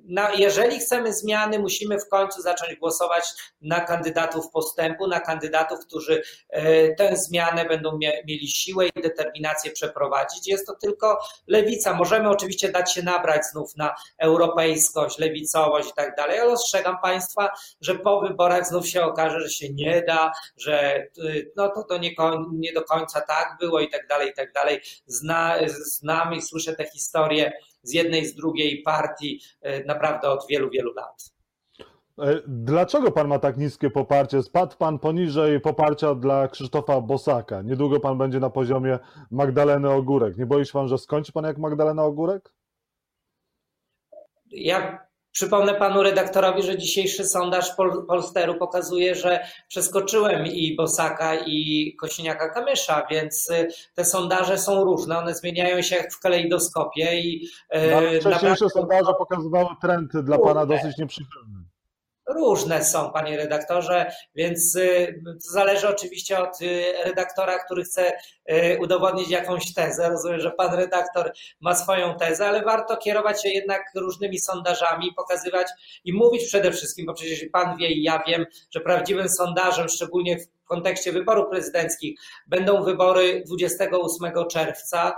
No, 0.05 0.23
jeżeli 0.37 0.79
chcemy 0.79 1.13
zmiany, 1.15 1.59
musimy 1.59 1.99
w 1.99 2.09
końcu 2.09 2.43
zacząć 2.43 2.77
głosować 2.77 3.25
na 3.61 3.81
kandydatów 3.81 4.51
postępu, 4.51 5.07
na 5.07 5.21
kandydatów, 5.21 5.79
którzy 5.87 6.23
e, 6.49 6.95
tę 6.95 7.17
zmianę 7.17 7.65
będą 7.65 7.99
mieli 8.27 8.49
siłę 8.49 8.87
i 8.87 9.03
determinację 9.03 9.71
przeprowadzić. 9.71 10.49
Jest 10.49 10.67
to 10.67 10.75
tylko 10.83 11.19
lewica. 11.47 11.95
Możemy 11.95 12.29
oczywiście 12.29 12.73
dać 12.73 12.95
się 12.95 13.03
nabrać 13.03 13.43
znów 13.47 13.77
na 13.77 13.95
europejskość, 14.19 15.19
lewicowość 15.19 15.91
i 15.91 15.95
tak 15.95 16.17
dalej, 16.17 16.39
ale 16.39 16.53
ostrzegam 16.53 16.99
Państwa, 17.03 17.51
że 17.81 17.95
po 17.95 18.21
wyborach 18.21 18.67
znów 18.67 18.89
się 18.89 19.05
okaże, 19.05 19.41
że 19.41 19.51
się 19.51 19.73
nie 19.73 20.03
da, 20.03 20.33
że 20.57 21.07
y, 21.19 21.53
no 21.57 21.69
to, 21.69 21.83
to 21.83 21.99
nie, 21.99 22.11
nie 22.53 22.73
do 22.73 22.83
końca 22.83 23.21
tak 23.21 23.57
było 23.61 23.81
i 23.81 23.91
tak 23.91 24.07
dalej, 24.07 24.31
i 24.31 24.35
tak 24.35 24.53
dalej. 24.53 24.81
Zna, 25.07 25.59
znam 25.69 26.35
i 26.35 26.43
słyszę 26.43 26.77
te 26.77 26.85
historie 26.85 27.53
z 27.83 27.93
jednej, 27.93 28.27
z 28.27 28.35
drugiej 28.35 28.83
partii 28.83 29.41
e, 29.61 29.85
naprawdę 29.85 30.29
od 30.29 30.47
wielu, 30.49 30.71
wielu 30.71 30.93
lat. 30.95 31.33
E, 32.19 32.43
dlaczego 32.47 33.13
pan 33.13 33.29
ma 33.29 33.39
tak 33.39 33.57
niskie 33.57 33.91
poparcie? 33.91 34.43
Spadł 34.43 34.77
pan 34.77 34.99
poniżej 34.99 35.61
poparcia 35.61 36.15
dla 36.15 36.49
Krzysztofa 36.49 37.01
Bosaka. 37.01 37.63
Niedługo 37.63 38.01
pan 38.01 38.19
będzie 38.19 38.41
na 38.41 38.51
poziomie 38.51 38.99
Magdaleny 39.31 39.91
Ogórek. 39.91 40.39
Nie 40.39 40.47
boi 40.47 40.67
się 40.67 40.73
pan, 40.73 40.89
że 40.89 40.99
skończy 40.99 41.33
pan 41.33 41.45
jak 41.45 41.59
Magdalena 41.59 42.05
Ogórek? 42.05 42.55
Ja 44.51 45.07
Przypomnę 45.33 45.75
panu 45.75 46.03
redaktorowi, 46.03 46.63
że 46.63 46.79
dzisiejszy 46.79 47.25
sondaż 47.25 47.75
Pol 47.77 48.07
Polsteru 48.07 48.55
pokazuje, 48.55 49.15
że 49.15 49.45
przeskoczyłem 49.69 50.47
i 50.47 50.77
Bosaka, 50.77 51.35
i 51.47 51.97
Kosiniaka-Kamysza, 52.03 53.03
więc 53.11 53.51
y, 53.51 53.69
te 53.95 54.05
sondaże 54.05 54.59
są 54.59 54.85
różne, 54.85 55.19
one 55.19 55.35
zmieniają 55.35 55.83
się 55.83 55.97
jak 55.97 56.13
w 56.13 56.21
kalejdoskopie. 56.21 57.21
I, 57.21 57.45
y, 57.45 57.49
no, 57.91 58.01
wcześniejsze 58.01 58.65
naprawdę... 58.65 58.69
sondaże 58.69 59.15
pokazywały 59.19 59.69
trend 59.81 60.13
dla 60.13 60.39
pana 60.39 60.67
dosyć 60.67 60.99
nieprzychylny. 60.99 61.62
Różne 62.29 62.85
są, 62.85 63.11
panie 63.11 63.37
redaktorze, 63.37 64.13
więc 64.35 64.77
y, 64.77 65.23
zależy 65.39 65.89
oczywiście 65.89 66.39
od 66.39 66.59
redaktora, 67.05 67.59
który 67.59 67.85
chce 67.85 68.13
udowodnić 68.81 69.31
jakąś 69.31 69.75
tezę. 69.75 70.09
Rozumiem, 70.09 70.41
że 70.41 70.51
pan 70.51 70.75
redaktor 70.75 71.33
ma 71.61 71.75
swoją 71.75 72.17
tezę, 72.17 72.47
ale 72.47 72.63
warto 72.63 72.97
kierować 72.97 73.43
się 73.43 73.49
jednak 73.49 73.83
różnymi 73.95 74.39
sondażami, 74.39 75.13
pokazywać 75.17 75.67
i 76.05 76.13
mówić 76.13 76.45
przede 76.47 76.73
wszystkim, 76.73 77.07
bo 77.07 77.15
przecież 77.15 77.45
pan 77.53 77.77
wie 77.77 77.93
i 77.93 78.03
ja 78.03 78.23
wiem, 78.27 78.47
że 78.71 78.81
prawdziwym 78.81 79.29
sondażem, 79.29 79.89
szczególnie 79.89 80.39
w 80.39 80.62
kontekście 80.73 81.13
wyborów 81.13 81.51
prezydenckich 81.51 82.21
będą 82.47 82.85
wybory 82.85 83.43
28 83.47 84.33
czerwca. 84.51 85.17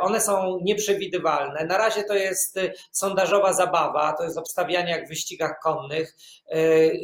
One 0.00 0.20
są 0.20 0.58
nieprzewidywalne. 0.62 1.64
Na 1.64 1.78
razie 1.78 2.04
to 2.04 2.14
jest 2.14 2.60
sondażowa 2.90 3.52
zabawa, 3.52 4.12
to 4.12 4.24
jest 4.24 4.38
obstawianie 4.38 4.90
jak 4.90 5.06
w 5.06 5.08
wyścigach 5.08 5.60
konnych, 5.62 6.16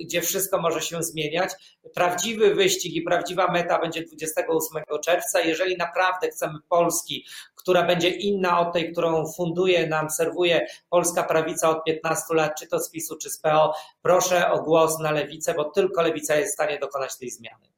gdzie 0.05 0.23
wszystko 0.23 0.59
może 0.61 0.81
się 0.81 1.03
zmieniać. 1.03 1.53
Prawdziwy 1.95 2.55
wyścig 2.55 2.95
i 2.95 3.03
prawdziwa 3.03 3.53
meta 3.53 3.79
będzie 3.79 4.03
28 4.03 4.83
czerwca. 5.05 5.41
Jeżeli 5.41 5.77
naprawdę 5.77 6.29
chcemy 6.29 6.59
Polski, 6.69 7.27
która 7.55 7.83
będzie 7.83 8.09
inna 8.09 8.61
od 8.61 8.73
tej, 8.73 8.93
którą 8.93 9.33
funduje 9.37 9.87
nam, 9.87 10.11
serwuje 10.11 10.67
polska 10.91 11.23
prawica 11.23 11.71
od 11.71 11.85
15 11.85 12.35
lat, 12.35 12.53
czy 12.59 12.67
to 12.67 12.81
z 12.81 12.91
PiSu, 12.91 13.17
czy 13.17 13.31
z 13.31 13.39
PO, 13.39 13.75
proszę 14.03 14.51
o 14.51 14.63
głos 14.63 14.99
na 14.99 15.11
lewicę, 15.11 15.55
bo 15.55 15.65
tylko 15.65 16.03
lewica 16.03 16.37
jest 16.37 16.51
w 16.51 16.55
stanie 16.55 16.79
dokonać 16.79 17.19
tej 17.19 17.31
zmiany. 17.31 17.78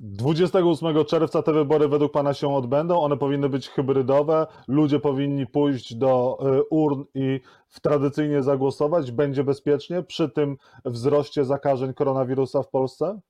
28 0.00 1.04
czerwca 1.04 1.42
te 1.42 1.52
wybory 1.52 1.88
według 1.88 2.12
Pana 2.12 2.34
się 2.34 2.54
odbędą. 2.54 3.00
One 3.00 3.16
powinny 3.16 3.48
być 3.48 3.68
hybrydowe. 3.68 4.46
Ludzie 4.68 5.00
powinni 5.00 5.46
pójść 5.46 5.94
do 5.94 6.38
y, 6.58 6.62
urn 6.70 7.04
i 7.14 7.40
tradycyjnie 7.82 8.42
zagłosować. 8.42 9.12
Będzie 9.12 9.44
bezpiecznie 9.44 10.02
przy 10.02 10.28
tym 10.28 10.56
wzroście 10.84 11.44
zakażeń 11.44 11.94
koronawirusa 11.94 12.62
w 12.62 12.68
Polsce? 12.68 13.20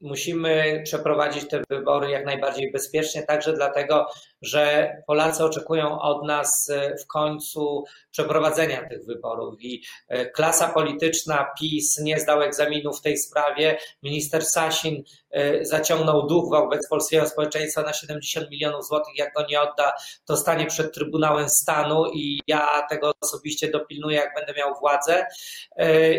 Musimy 0.00 0.82
przeprowadzić 0.84 1.48
te 1.48 1.62
wybory 1.70 2.10
jak 2.10 2.26
najbardziej 2.26 2.72
bezpiecznie, 2.72 3.22
także 3.22 3.52
dlatego, 3.52 4.06
że 4.42 4.92
Polacy 5.06 5.44
oczekują 5.44 6.00
od 6.00 6.26
nas 6.26 6.70
e, 6.70 6.96
w 6.96 7.06
końcu 7.06 7.84
przeprowadzenia 8.10 8.88
tych 8.88 9.06
wyborów 9.06 9.54
i 9.60 9.82
e, 10.08 10.26
klasa 10.26 10.68
polityczna 10.68 11.46
PiS 11.60 11.98
nie 11.98 12.20
zdał 12.20 12.42
egzaminu 12.42 12.92
w 12.92 13.00
tej 13.00 13.18
sprawie. 13.18 13.78
Minister 14.02 14.44
Sasin 14.44 15.02
e, 15.30 15.64
zaciągnął 15.64 16.26
dług 16.26 16.50
wobec 16.50 16.88
polskiego 16.88 17.28
społeczeństwa 17.28 17.82
na 17.82 17.92
70 17.92 18.50
milionów 18.50 18.86
złotych. 18.86 19.18
Jak 19.18 19.34
go 19.34 19.46
nie 19.50 19.60
odda, 19.60 19.92
to 20.24 20.36
stanie 20.36 20.66
przed 20.66 20.94
Trybunałem 20.94 21.48
Stanu 21.48 22.06
i 22.12 22.40
ja 22.46 22.86
tego 22.90 23.12
osobiście 23.20 23.70
dopilnuję, 23.70 24.16
jak 24.16 24.34
będę 24.34 24.52
miał 24.54 24.74
władzę. 24.80 25.26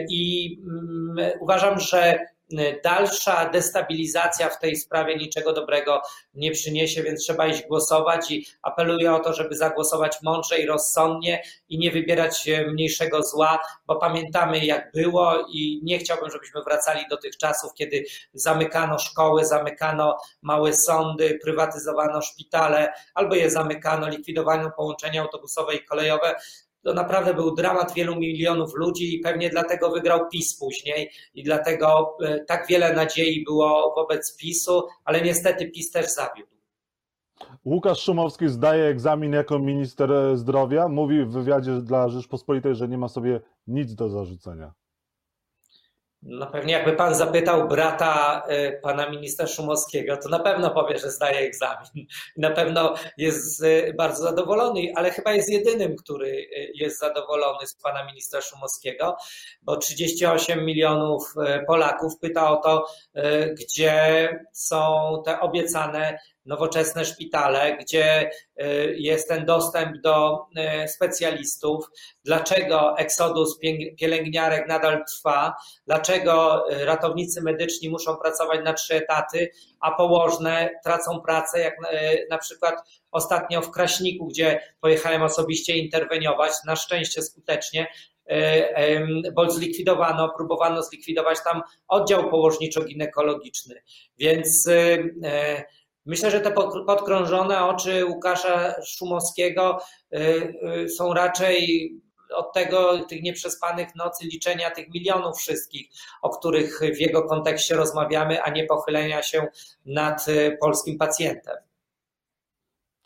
I 0.10 0.58
mm, 0.64 1.32
uważam, 1.40 1.80
że 1.80 2.20
dalsza 2.84 3.50
destabilizacja 3.50 4.50
w 4.50 4.60
tej 4.60 4.76
sprawie 4.76 5.16
niczego 5.16 5.54
dobrego 5.54 6.02
nie 6.34 6.52
przyniesie, 6.52 7.04
więc 7.04 7.24
trzeba 7.24 7.48
iść 7.48 7.64
głosować 7.68 8.32
i 8.32 8.46
apeluję 8.62 9.14
o 9.14 9.20
to, 9.20 9.34
żeby 9.34 9.56
zagłosować 9.56 10.18
mądrze 10.24 10.60
i 10.60 10.66
rozsądnie 10.66 11.44
i 11.70 11.80
nie 11.80 11.92
wybierać 11.92 12.50
mniejszego 12.68 13.24
zła, 13.24 13.60
bo 13.88 13.96
pamiętamy 13.96 14.66
jak 14.66 14.92
było 14.92 15.48
i 15.50 15.80
nie 15.84 16.00
chciałbym, 16.00 16.32
żebyśmy 16.32 16.62
wracali 16.64 17.06
do 17.10 17.18
tych 17.18 17.38
czasów, 17.38 17.74
kiedy 17.74 18.04
zamykano 18.34 19.00
szkoły, 19.00 19.46
zamykano 19.46 20.18
małe 20.42 20.74
sądy, 20.74 21.40
prywatyzowano 21.44 22.22
szpitale, 22.22 22.94
albo 23.14 23.36
je 23.36 23.50
zamykano, 23.52 24.10
likwidowano 24.10 24.72
połączenia 24.72 25.22
autobusowe 25.22 25.76
i 25.76 25.86
kolejowe 25.86 26.36
to 26.88 26.94
naprawdę 26.94 27.34
był 27.34 27.56
dramat 27.56 27.94
wielu 27.94 28.16
milionów 28.16 28.76
ludzi 28.76 29.16
i 29.16 29.20
pewnie 29.20 29.50
dlatego 29.50 29.92
wygrał 29.92 30.30
PiS 30.30 30.60
później 30.60 31.10
i 31.34 31.44
dlatego 31.44 32.18
e, 32.22 32.46
tak 32.46 32.68
wiele 32.70 32.94
nadziei 32.94 33.44
było 33.44 33.94
wobec 33.96 34.38
PiSu, 34.38 34.84
ale 35.06 35.22
niestety 35.22 35.72
PiS 35.72 35.92
też 35.92 36.06
zawiódł. 36.06 36.52
Łukasz 37.66 38.00
Szumowski 38.00 38.48
zdaje 38.48 38.86
egzamin 38.86 39.34
jako 39.34 39.60
minister 39.60 40.12
zdrowia. 40.38 40.88
Mówi 40.88 41.26
w 41.26 41.32
wywiadzie 41.32 41.72
dla 41.72 42.10
Rzeczpospolitej, 42.10 42.76
że 42.76 42.88
nie 42.88 42.98
ma 42.98 43.08
sobie 43.08 43.42
nic 43.68 43.96
do 43.96 44.10
zarzucenia. 44.10 44.74
No 46.22 46.48
pewnie 46.48 46.74
jakby 46.74 46.94
pan 46.94 47.16
zapytał 47.16 47.68
brata 47.68 48.44
y, 48.52 48.80
pana 48.84 49.10
ministra 49.10 49.48
Szumowskiego, 49.48 50.18
to 50.18 50.30
na 50.30 50.40
pewno 50.40 50.70
powie, 50.70 50.98
że 50.98 51.12
zdaje 51.12 51.40
egzamin. 51.40 52.08
Na 52.38 52.52
pewno 52.52 52.94
jest 53.18 53.64
y, 53.64 53.94
bardzo 53.98 54.24
zadowolony, 54.24 54.92
ale 54.96 55.12
chyba 55.12 55.34
jest 55.34 55.50
jedynym, 55.50 55.96
który 55.96 56.28
y, 56.28 56.72
jest 56.74 57.00
zadowolony 57.00 57.68
z 57.68 57.76
pana 57.76 58.06
ministra 58.06 58.42
Szumowskiego, 58.42 59.18
bo 59.62 59.78
38 59.78 60.66
milionów 60.66 61.34
Polaków 61.68 62.20
pyta 62.20 62.52
o 62.52 62.58
to, 62.58 62.86
gdzie 63.60 64.30
są 64.54 65.14
te 65.26 65.40
obiecane 65.40 66.18
nowoczesne 66.48 67.06
szpitale, 67.06 67.78
gdzie 67.78 68.30
y, 68.62 68.96
jest 68.98 69.28
ten 69.28 69.46
dostęp 69.46 70.02
do 70.02 70.46
y, 70.84 70.88
specjalistów, 70.88 71.86
dlaczego 72.24 72.98
eksodus 72.98 73.60
pielęgniarek 74.00 74.68
nadal 74.68 75.04
trwa, 75.06 75.56
dlaczego 75.88 76.66
y, 76.72 76.86
ratownicy 76.86 77.42
medyczni 77.42 77.90
muszą 77.90 78.18
pracować 78.18 78.60
na 78.64 78.74
trzy 78.74 78.96
etaty, 78.96 79.50
a 79.80 79.92
położne 79.92 80.70
tracą 80.84 81.22
pracę, 81.22 81.60
jak 81.60 81.76
na 82.30 82.38
przykład 82.38 82.76
ostatnio 83.12 83.62
w 83.62 83.72
Kraśniku, 83.72 84.28
gdzie 84.28 84.60
pojechałem 84.82 85.24
osobiście 85.24 85.78
interweniować, 85.78 86.52
na 86.66 86.76
szczęście 86.76 87.22
skutecznie, 87.22 87.88
bo 89.36 89.52
zlikwidowano, 89.52 90.34
próbowano 90.38 90.84
zlikwidować 90.84 91.38
tam 91.44 91.62
oddział 91.88 92.30
położniczo-ginekologiczny. 92.30 93.76
Więc 94.18 94.68
Myślę, 96.08 96.32
że 96.32 96.42
te 96.42 96.52
podkrążone 96.86 97.66
oczy 97.66 98.06
Łukasza 98.06 98.82
Szumowskiego 98.86 99.80
y, 100.14 100.18
y, 100.86 100.90
są 100.90 101.14
raczej 101.14 101.92
od 102.36 102.54
tego, 102.54 103.06
tych 103.06 103.22
nieprzespanych 103.22 103.96
nocy, 103.96 104.26
liczenia 104.26 104.72
tych 104.72 104.94
milionów 104.94 105.38
wszystkich, 105.38 105.90
o 106.22 106.30
których 106.30 106.80
w 106.96 107.00
jego 107.00 107.24
kontekście 107.24 107.76
rozmawiamy, 107.76 108.44
a 108.44 108.50
nie 108.50 108.66
pochylenia 108.66 109.24
się 109.24 109.48
nad 109.86 110.28
y, 110.28 110.58
polskim 110.62 110.98
pacjentem. 110.98 111.56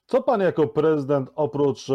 Co 0.05 0.23
pan 0.23 0.41
jako 0.41 0.67
prezydent 0.67 1.29
oprócz 1.35 1.87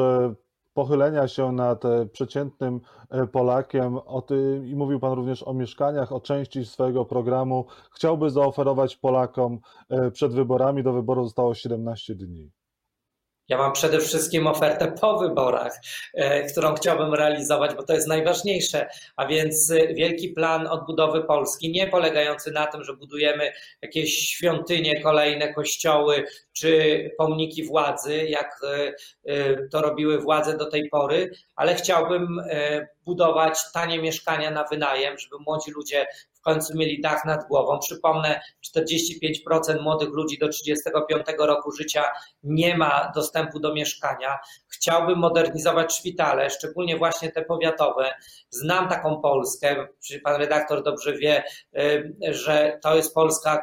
pochylenia 0.76 1.28
się 1.28 1.52
nad 1.52 1.84
e, 1.84 2.06
przeciętnym 2.06 2.80
e, 3.10 3.26
Polakiem 3.26 3.96
o 3.96 4.22
tym, 4.22 4.66
i 4.66 4.74
mówił 4.74 5.00
Pan 5.00 5.12
również 5.12 5.42
o 5.42 5.54
mieszkaniach, 5.54 6.12
o 6.12 6.20
części 6.20 6.64
swojego 6.64 7.04
programu, 7.04 7.66
chciałby 7.92 8.30
zaoferować 8.30 8.96
Polakom 8.96 9.58
e, 9.88 10.10
przed 10.10 10.32
wyborami. 10.32 10.82
Do 10.82 10.92
wyboru 10.92 11.24
zostało 11.24 11.54
17 11.54 12.14
dni. 12.14 12.50
Ja 13.48 13.58
mam 13.58 13.72
przede 13.72 14.00
wszystkim 14.00 14.46
ofertę 14.46 14.92
po 15.00 15.18
wyborach, 15.18 15.80
e, 16.14 16.42
którą 16.42 16.74
chciałbym 16.74 17.14
realizować, 17.14 17.74
bo 17.74 17.82
to 17.82 17.92
jest 17.92 18.08
najważniejsze. 18.08 18.88
A 19.16 19.26
więc 19.26 19.70
e, 19.70 19.94
wielki 19.94 20.28
plan 20.28 20.66
odbudowy 20.66 21.24
Polski, 21.24 21.70
nie 21.70 21.86
polegający 21.86 22.50
na 22.50 22.66
tym, 22.66 22.84
że 22.84 22.96
budujemy 22.96 23.52
jakieś 23.82 24.14
świątynie, 24.14 25.02
kolejne 25.02 25.54
kościoły 25.54 26.24
czy 26.52 27.10
pomniki 27.18 27.64
władzy, 27.64 28.16
jak 28.16 28.60
e, 29.26 29.68
to 29.68 29.82
robiły 29.82 30.18
władze 30.18 30.56
do 30.56 30.70
tej 30.70 30.88
pory, 30.88 31.30
ale 31.56 31.74
chciałbym 31.74 32.40
budować 33.04 33.58
tanie 33.74 34.02
mieszkania 34.02 34.50
na 34.50 34.64
wynajem, 34.64 35.18
żeby 35.18 35.36
młodzi 35.46 35.70
ludzie 35.70 36.06
końcu 36.46 36.76
mieli 36.76 37.00
dach 37.00 37.24
nad 37.24 37.48
głową. 37.48 37.78
Przypomnę, 37.78 38.40
45% 38.78 39.80
młodych 39.82 40.08
ludzi 40.08 40.38
do 40.38 40.48
35 40.48 41.26
roku 41.38 41.72
życia 41.72 42.04
nie 42.42 42.76
ma 42.76 43.12
dostępu 43.14 43.60
do 43.60 43.74
mieszkania. 43.74 44.38
Chciałbym 44.68 45.18
modernizować 45.18 45.96
szpitale, 45.96 46.50
szczególnie 46.50 46.96
właśnie 46.96 47.32
te 47.32 47.44
powiatowe. 47.44 48.14
Znam 48.50 48.88
taką 48.88 49.20
Polskę, 49.20 49.86
pan 50.24 50.36
redaktor 50.40 50.82
dobrze 50.82 51.12
wie, 51.12 51.44
y, 51.78 52.14
że 52.22 52.78
to 52.82 52.96
jest 52.96 53.14
Polska, 53.14 53.62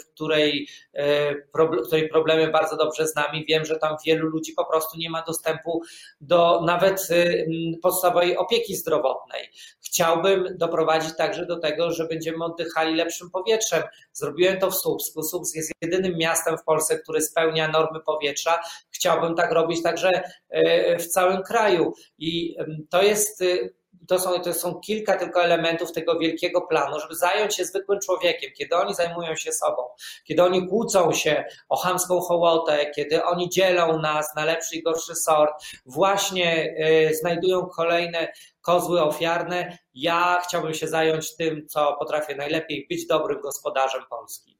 w 0.00 0.14
której, 0.14 0.68
y, 0.98 1.48
której 1.86 2.08
problemy 2.08 2.50
bardzo 2.50 2.76
dobrze 2.76 3.06
znam 3.06 3.34
i 3.34 3.46
wiem, 3.46 3.64
że 3.64 3.78
tam 3.78 3.96
wielu 4.06 4.28
ludzi 4.28 4.52
po 4.52 4.64
prostu 4.64 4.98
nie 4.98 5.10
ma 5.10 5.22
dostępu 5.22 5.82
do 6.20 6.60
nawet 6.66 7.10
y, 7.10 7.46
podstawowej 7.82 8.36
opieki 8.36 8.76
zdrowotnej. 8.76 9.48
Chciałbym 9.92 10.58
doprowadzić 10.58 11.16
także 11.16 11.46
do 11.46 11.60
tego, 11.60 11.90
że 11.90 12.06
będziemy 12.06 12.44
oddychali 12.44 12.94
lepszym 12.94 13.30
powietrzem. 13.30 13.82
Zrobiłem 14.12 14.58
to 14.58 14.70
w 14.70 14.76
Słupsku. 14.76 15.22
Słupsk 15.22 15.54
jest 15.56 15.72
jedynym 15.82 16.18
miastem 16.18 16.58
w 16.58 16.64
Polsce, 16.64 16.98
który 16.98 17.20
spełnia 17.20 17.68
normy 17.68 18.00
powietrza. 18.00 18.60
Chciałbym 18.90 19.34
tak 19.34 19.52
robić 19.52 19.82
także 19.82 20.10
e, 20.48 20.98
w 20.98 21.06
całym 21.06 21.42
kraju. 21.42 21.94
I 22.18 22.56
to 22.90 23.02
jest 23.02 23.42
y, 23.42 23.74
to 24.08 24.18
są, 24.18 24.40
to 24.40 24.54
są 24.54 24.74
kilka 24.74 25.16
tylko 25.16 25.44
elementów 25.44 25.92
tego 25.92 26.18
wielkiego 26.18 26.60
planu, 26.60 27.00
żeby 27.00 27.14
zająć 27.14 27.56
się 27.56 27.64
zwykłym 27.64 28.00
człowiekiem, 28.00 28.50
kiedy 28.56 28.76
oni 28.76 28.94
zajmują 28.94 29.36
się 29.36 29.52
sobą, 29.52 29.82
kiedy 30.24 30.42
oni 30.42 30.68
kłócą 30.68 31.12
się 31.12 31.44
o 31.68 31.76
chamską 31.76 32.20
hołotę, 32.20 32.90
kiedy 32.96 33.24
oni 33.24 33.50
dzielą 33.50 33.98
nas 33.98 34.34
na 34.36 34.44
lepszy 34.44 34.76
i 34.76 34.82
gorszy 34.82 35.14
sort, 35.14 35.52
właśnie 35.86 36.74
y, 37.10 37.14
znajdują 37.14 37.66
kolejne 37.66 38.32
kozły 38.62 39.02
ofiarne. 39.02 39.78
Ja 39.94 40.38
chciałbym 40.44 40.74
się 40.74 40.88
zająć 40.88 41.36
tym, 41.36 41.66
co 41.68 41.96
potrafię 41.98 42.36
najlepiej, 42.36 42.86
być 42.90 43.06
dobrym 43.06 43.40
gospodarzem 43.40 44.02
Polski. 44.10 44.58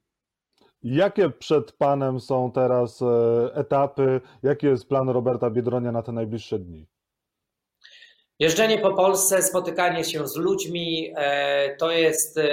Jakie 0.83 1.29
przed 1.29 1.71
Panem 1.71 2.19
są 2.19 2.51
teraz 2.51 3.01
e, 3.01 3.05
etapy? 3.53 4.21
Jaki 4.43 4.65
jest 4.65 4.87
plan 4.89 5.09
Roberta 5.09 5.49
Biedronia 5.49 5.91
na 5.91 6.01
te 6.01 6.11
najbliższe 6.11 6.59
dni? 6.59 6.87
Jeżdżenie 8.43 8.77
po 8.77 8.93
Polsce, 8.93 9.41
spotykanie 9.41 10.03
się 10.03 10.27
z 10.27 10.35
ludźmi 10.35 11.13
e, 11.15 11.75
to 11.75 11.91
jest 11.91 12.37
e, 12.37 12.43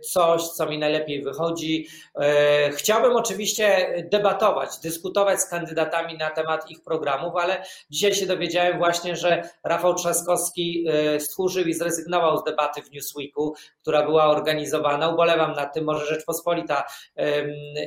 coś, 0.00 0.42
co 0.42 0.66
mi 0.66 0.78
najlepiej 0.78 1.22
wychodzi. 1.22 1.88
E, 2.20 2.70
chciałbym 2.70 3.16
oczywiście 3.16 3.94
debatować, 4.10 4.78
dyskutować 4.82 5.40
z 5.40 5.46
kandydatami 5.46 6.18
na 6.18 6.30
temat 6.30 6.70
ich 6.70 6.82
programów, 6.82 7.36
ale 7.36 7.62
dzisiaj 7.90 8.14
się 8.14 8.26
dowiedziałem 8.26 8.78
właśnie, 8.78 9.16
że 9.16 9.48
Rafał 9.64 9.94
Trzaskowski 9.94 10.86
stchórzył 11.18 11.64
i 11.64 11.74
zrezygnował 11.74 12.38
z 12.38 12.44
debaty 12.44 12.82
w 12.82 12.90
Newsweeku, 12.90 13.54
która 13.82 14.02
była 14.02 14.26
organizowana. 14.26 15.08
Ubolewam 15.08 15.52
nad 15.52 15.74
tym, 15.74 15.84
może 15.84 16.06
Rzeczpospolita 16.06 16.84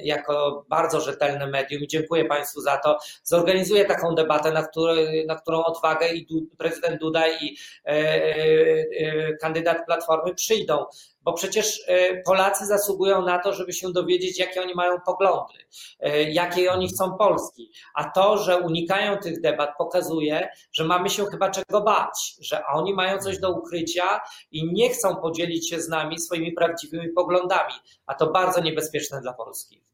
jako 0.04 0.65
bardzo 0.69 1.02
rzetelne 1.02 1.47
medium 1.47 1.84
i 1.84 1.88
dziękuję 1.88 2.26
Państwu 2.26 2.62
za 2.62 2.78
to, 2.78 2.97
zorganizuje 3.23 3.86
taką 3.86 4.15
debatę, 4.15 4.52
na, 4.52 4.63
który, 4.63 5.26
na 5.28 5.36
którą 5.36 5.63
odwagę 5.63 6.13
i 6.13 6.28
prezydent 6.58 6.99
Duda 6.99 7.28
i 7.28 7.52
E, 7.85 7.91
e, 7.91 8.35
e, 8.99 9.33
kandydat 9.37 9.85
Platformy 9.85 10.35
przyjdą, 10.35 10.85
bo 11.21 11.33
przecież 11.33 11.85
Polacy 12.25 12.65
zasługują 12.65 13.21
na 13.21 13.39
to, 13.39 13.53
żeby 13.53 13.73
się 13.73 13.91
dowiedzieć, 13.91 14.39
jakie 14.39 14.61
oni 14.61 14.73
mają 14.73 15.01
poglądy, 15.05 15.53
jakiej 16.27 16.69
oni 16.69 16.87
chcą 16.87 17.17
Polski. 17.17 17.71
A 17.95 18.03
to, 18.09 18.37
że 18.37 18.57
unikają 18.57 19.17
tych 19.17 19.41
debat, 19.41 19.69
pokazuje, 19.77 20.49
że 20.71 20.83
mamy 20.83 21.09
się 21.09 21.25
chyba 21.25 21.49
czego 21.49 21.81
bać, 21.81 22.35
że 22.41 22.65
oni 22.65 22.93
mają 22.93 23.19
coś 23.19 23.39
do 23.39 23.51
ukrycia 23.51 24.21
i 24.51 24.73
nie 24.73 24.89
chcą 24.89 25.15
podzielić 25.15 25.69
się 25.69 25.81
z 25.81 25.89
nami 25.89 26.19
swoimi 26.19 26.51
prawdziwymi 26.51 27.09
poglądami, 27.09 27.73
a 28.05 28.13
to 28.13 28.31
bardzo 28.31 28.61
niebezpieczne 28.61 29.21
dla 29.21 29.33
Polski. 29.33 29.92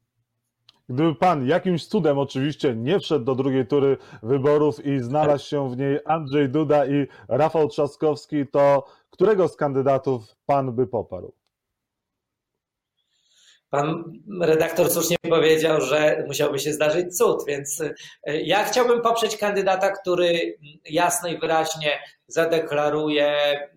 Gdyby 0.90 1.14
pan 1.14 1.46
jakimś 1.46 1.86
cudem 1.86 2.18
oczywiście 2.18 2.74
nie 2.76 3.00
wszedł 3.00 3.24
do 3.24 3.34
drugiej 3.34 3.66
tury 3.66 3.96
wyborów 4.22 4.86
i 4.86 4.98
znalazł 4.98 5.46
się 5.46 5.70
w 5.70 5.76
niej 5.76 5.98
Andrzej 6.04 6.48
Duda 6.48 6.86
i 6.86 7.06
Rafał 7.28 7.68
Trzaskowski, 7.68 8.46
to 8.46 8.86
którego 9.10 9.48
z 9.48 9.56
kandydatów 9.56 10.22
pan 10.46 10.72
by 10.72 10.86
poparł? 10.86 11.32
Pan 13.70 14.04
redaktor 14.40 14.90
słusznie 14.90 15.16
powiedział, 15.30 15.80
że 15.80 16.24
musiałby 16.26 16.58
się 16.58 16.72
zdarzyć 16.72 17.16
cud, 17.16 17.44
więc 17.46 17.80
e, 17.80 17.94
ja 18.40 18.64
chciałbym 18.64 19.00
poprzeć 19.00 19.36
kandydata, 19.36 19.90
który 19.90 20.58
jasno 20.84 21.28
i 21.28 21.38
wyraźnie 21.38 21.98
zadeklaruje 22.26 23.36
mm, 23.36 23.68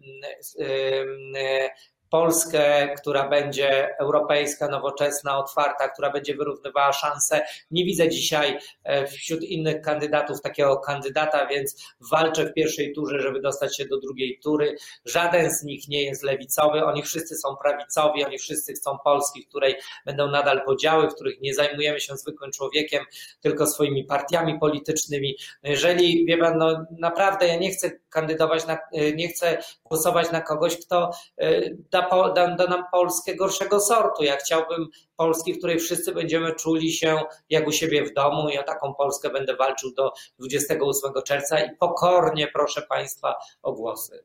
e, 1.35 1.69
Polskę, 2.13 2.89
która 2.97 3.29
będzie 3.29 3.97
europejska, 3.99 4.67
nowoczesna, 4.67 5.37
otwarta, 5.37 5.89
która 5.89 6.09
będzie 6.09 6.35
wyrównywała 6.35 6.93
szanse. 6.93 7.41
Nie 7.71 7.85
widzę 7.85 8.09
dzisiaj 8.09 8.59
e, 8.83 9.07
wśród 9.07 9.43
innych 9.43 9.81
kandydatów 9.81 10.41
takiego 10.41 10.77
kandydata, 10.77 11.47
więc 11.47 11.83
walczę 12.11 12.45
w 12.45 12.53
pierwszej 12.53 12.93
turze, 12.93 13.19
żeby 13.19 13.41
dostać 13.41 13.77
się 13.77 13.85
do 13.85 13.99
drugiej 13.99 14.39
tury. 14.43 14.75
Żaden 15.05 15.51
z 15.51 15.63
nich 15.63 15.87
nie 15.87 16.03
jest 16.03 16.23
lewicowy, 16.23 16.85
oni 16.85 17.03
wszyscy 17.03 17.35
są 17.35 17.55
prawicowi, 17.63 18.25
oni 18.25 18.37
wszyscy 18.37 18.73
chcą 18.73 18.97
Polski, 19.03 19.43
w 19.43 19.49
której 19.49 19.75
będą 20.05 20.27
nadal 20.27 20.65
podziały, 20.65 21.09
w 21.09 21.13
których 21.15 21.41
nie 21.41 21.53
zajmujemy 21.53 21.99
się 21.99 22.17
zwykłym 22.17 22.51
człowiekiem, 22.51 23.05
tylko 23.41 23.67
swoimi 23.67 24.03
partiami 24.03 24.59
politycznymi. 24.59 25.35
No 25.63 25.69
jeżeli, 25.69 26.25
wie 26.25 26.37
pan, 26.37 26.57
no 26.57 26.85
naprawdę 26.99 27.47
ja 27.47 27.55
nie 27.55 27.71
chcę 27.71 27.91
kandydować, 28.09 28.67
na, 28.67 28.77
e, 28.93 29.11
nie 29.13 29.27
chcę 29.27 29.57
głosować 29.83 30.31
na 30.31 30.41
kogoś, 30.41 30.85
kto 30.85 31.11
e, 31.37 31.61
da 32.09 32.29
da, 32.29 32.55
da, 32.55 32.67
nam 32.67 32.83
Polskę 32.91 33.35
gorszego 33.35 33.79
sortu. 33.79 34.23
Ja 34.23 34.35
chciałbym 34.35 34.87
Polski, 35.15 35.53
w 35.53 35.57
której 35.57 35.79
wszyscy 35.79 36.13
będziemy 36.13 36.55
czuli 36.55 36.91
się 36.91 37.19
jak 37.49 37.67
u 37.67 37.71
siebie 37.71 38.05
w 38.05 38.13
domu. 38.13 38.49
Ja 38.49 38.63
taką 38.63 38.93
Polskę 38.93 39.29
będę 39.29 39.55
walczył 39.55 39.93
do 39.93 40.11
28 40.39 41.11
czerwca 41.25 41.59
i 41.59 41.77
pokornie 41.77 42.47
proszę 42.53 42.81
Państwa 42.81 43.35
o 43.61 43.73
głosy. 43.73 44.23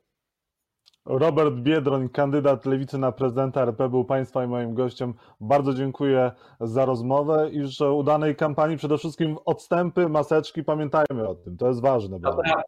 Robert 1.08 1.54
Biedroń, 1.54 2.08
kandydat 2.08 2.66
lewicy 2.66 2.98
na 2.98 3.12
prezydenta 3.12 3.62
RP, 3.62 3.88
był 3.88 4.04
Państwa 4.04 4.44
i 4.44 4.46
moim 4.46 4.74
gościem. 4.74 5.14
Bardzo 5.40 5.74
dziękuję 5.74 6.32
za 6.60 6.84
rozmowę 6.84 7.50
i 7.52 7.64
życzę 7.64 7.90
udanej 7.90 8.36
kampanii. 8.36 8.76
Przede 8.76 8.98
wszystkim 8.98 9.36
odstępy, 9.44 10.08
maseczki, 10.08 10.64
pamiętajmy 10.64 11.28
o 11.28 11.34
tym, 11.34 11.56
to 11.56 11.68
jest 11.68 11.80
ważne. 11.80 12.20
Dobra. 12.20 12.62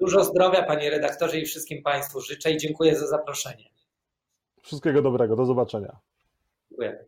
Dużo 0.00 0.24
zdrowia, 0.24 0.62
panie 0.62 0.90
redaktorze, 0.90 1.38
i 1.38 1.44
wszystkim 1.44 1.82
Państwu 1.82 2.20
życzę 2.20 2.50
i 2.50 2.56
dziękuję 2.56 2.96
za 2.96 3.06
zaproszenie. 3.06 3.64
Wszystkiego 4.66 5.02
dobrego, 5.02 5.36
do 5.36 5.44
zobaczenia. 5.46 5.96
Dziękuję. 6.70 7.04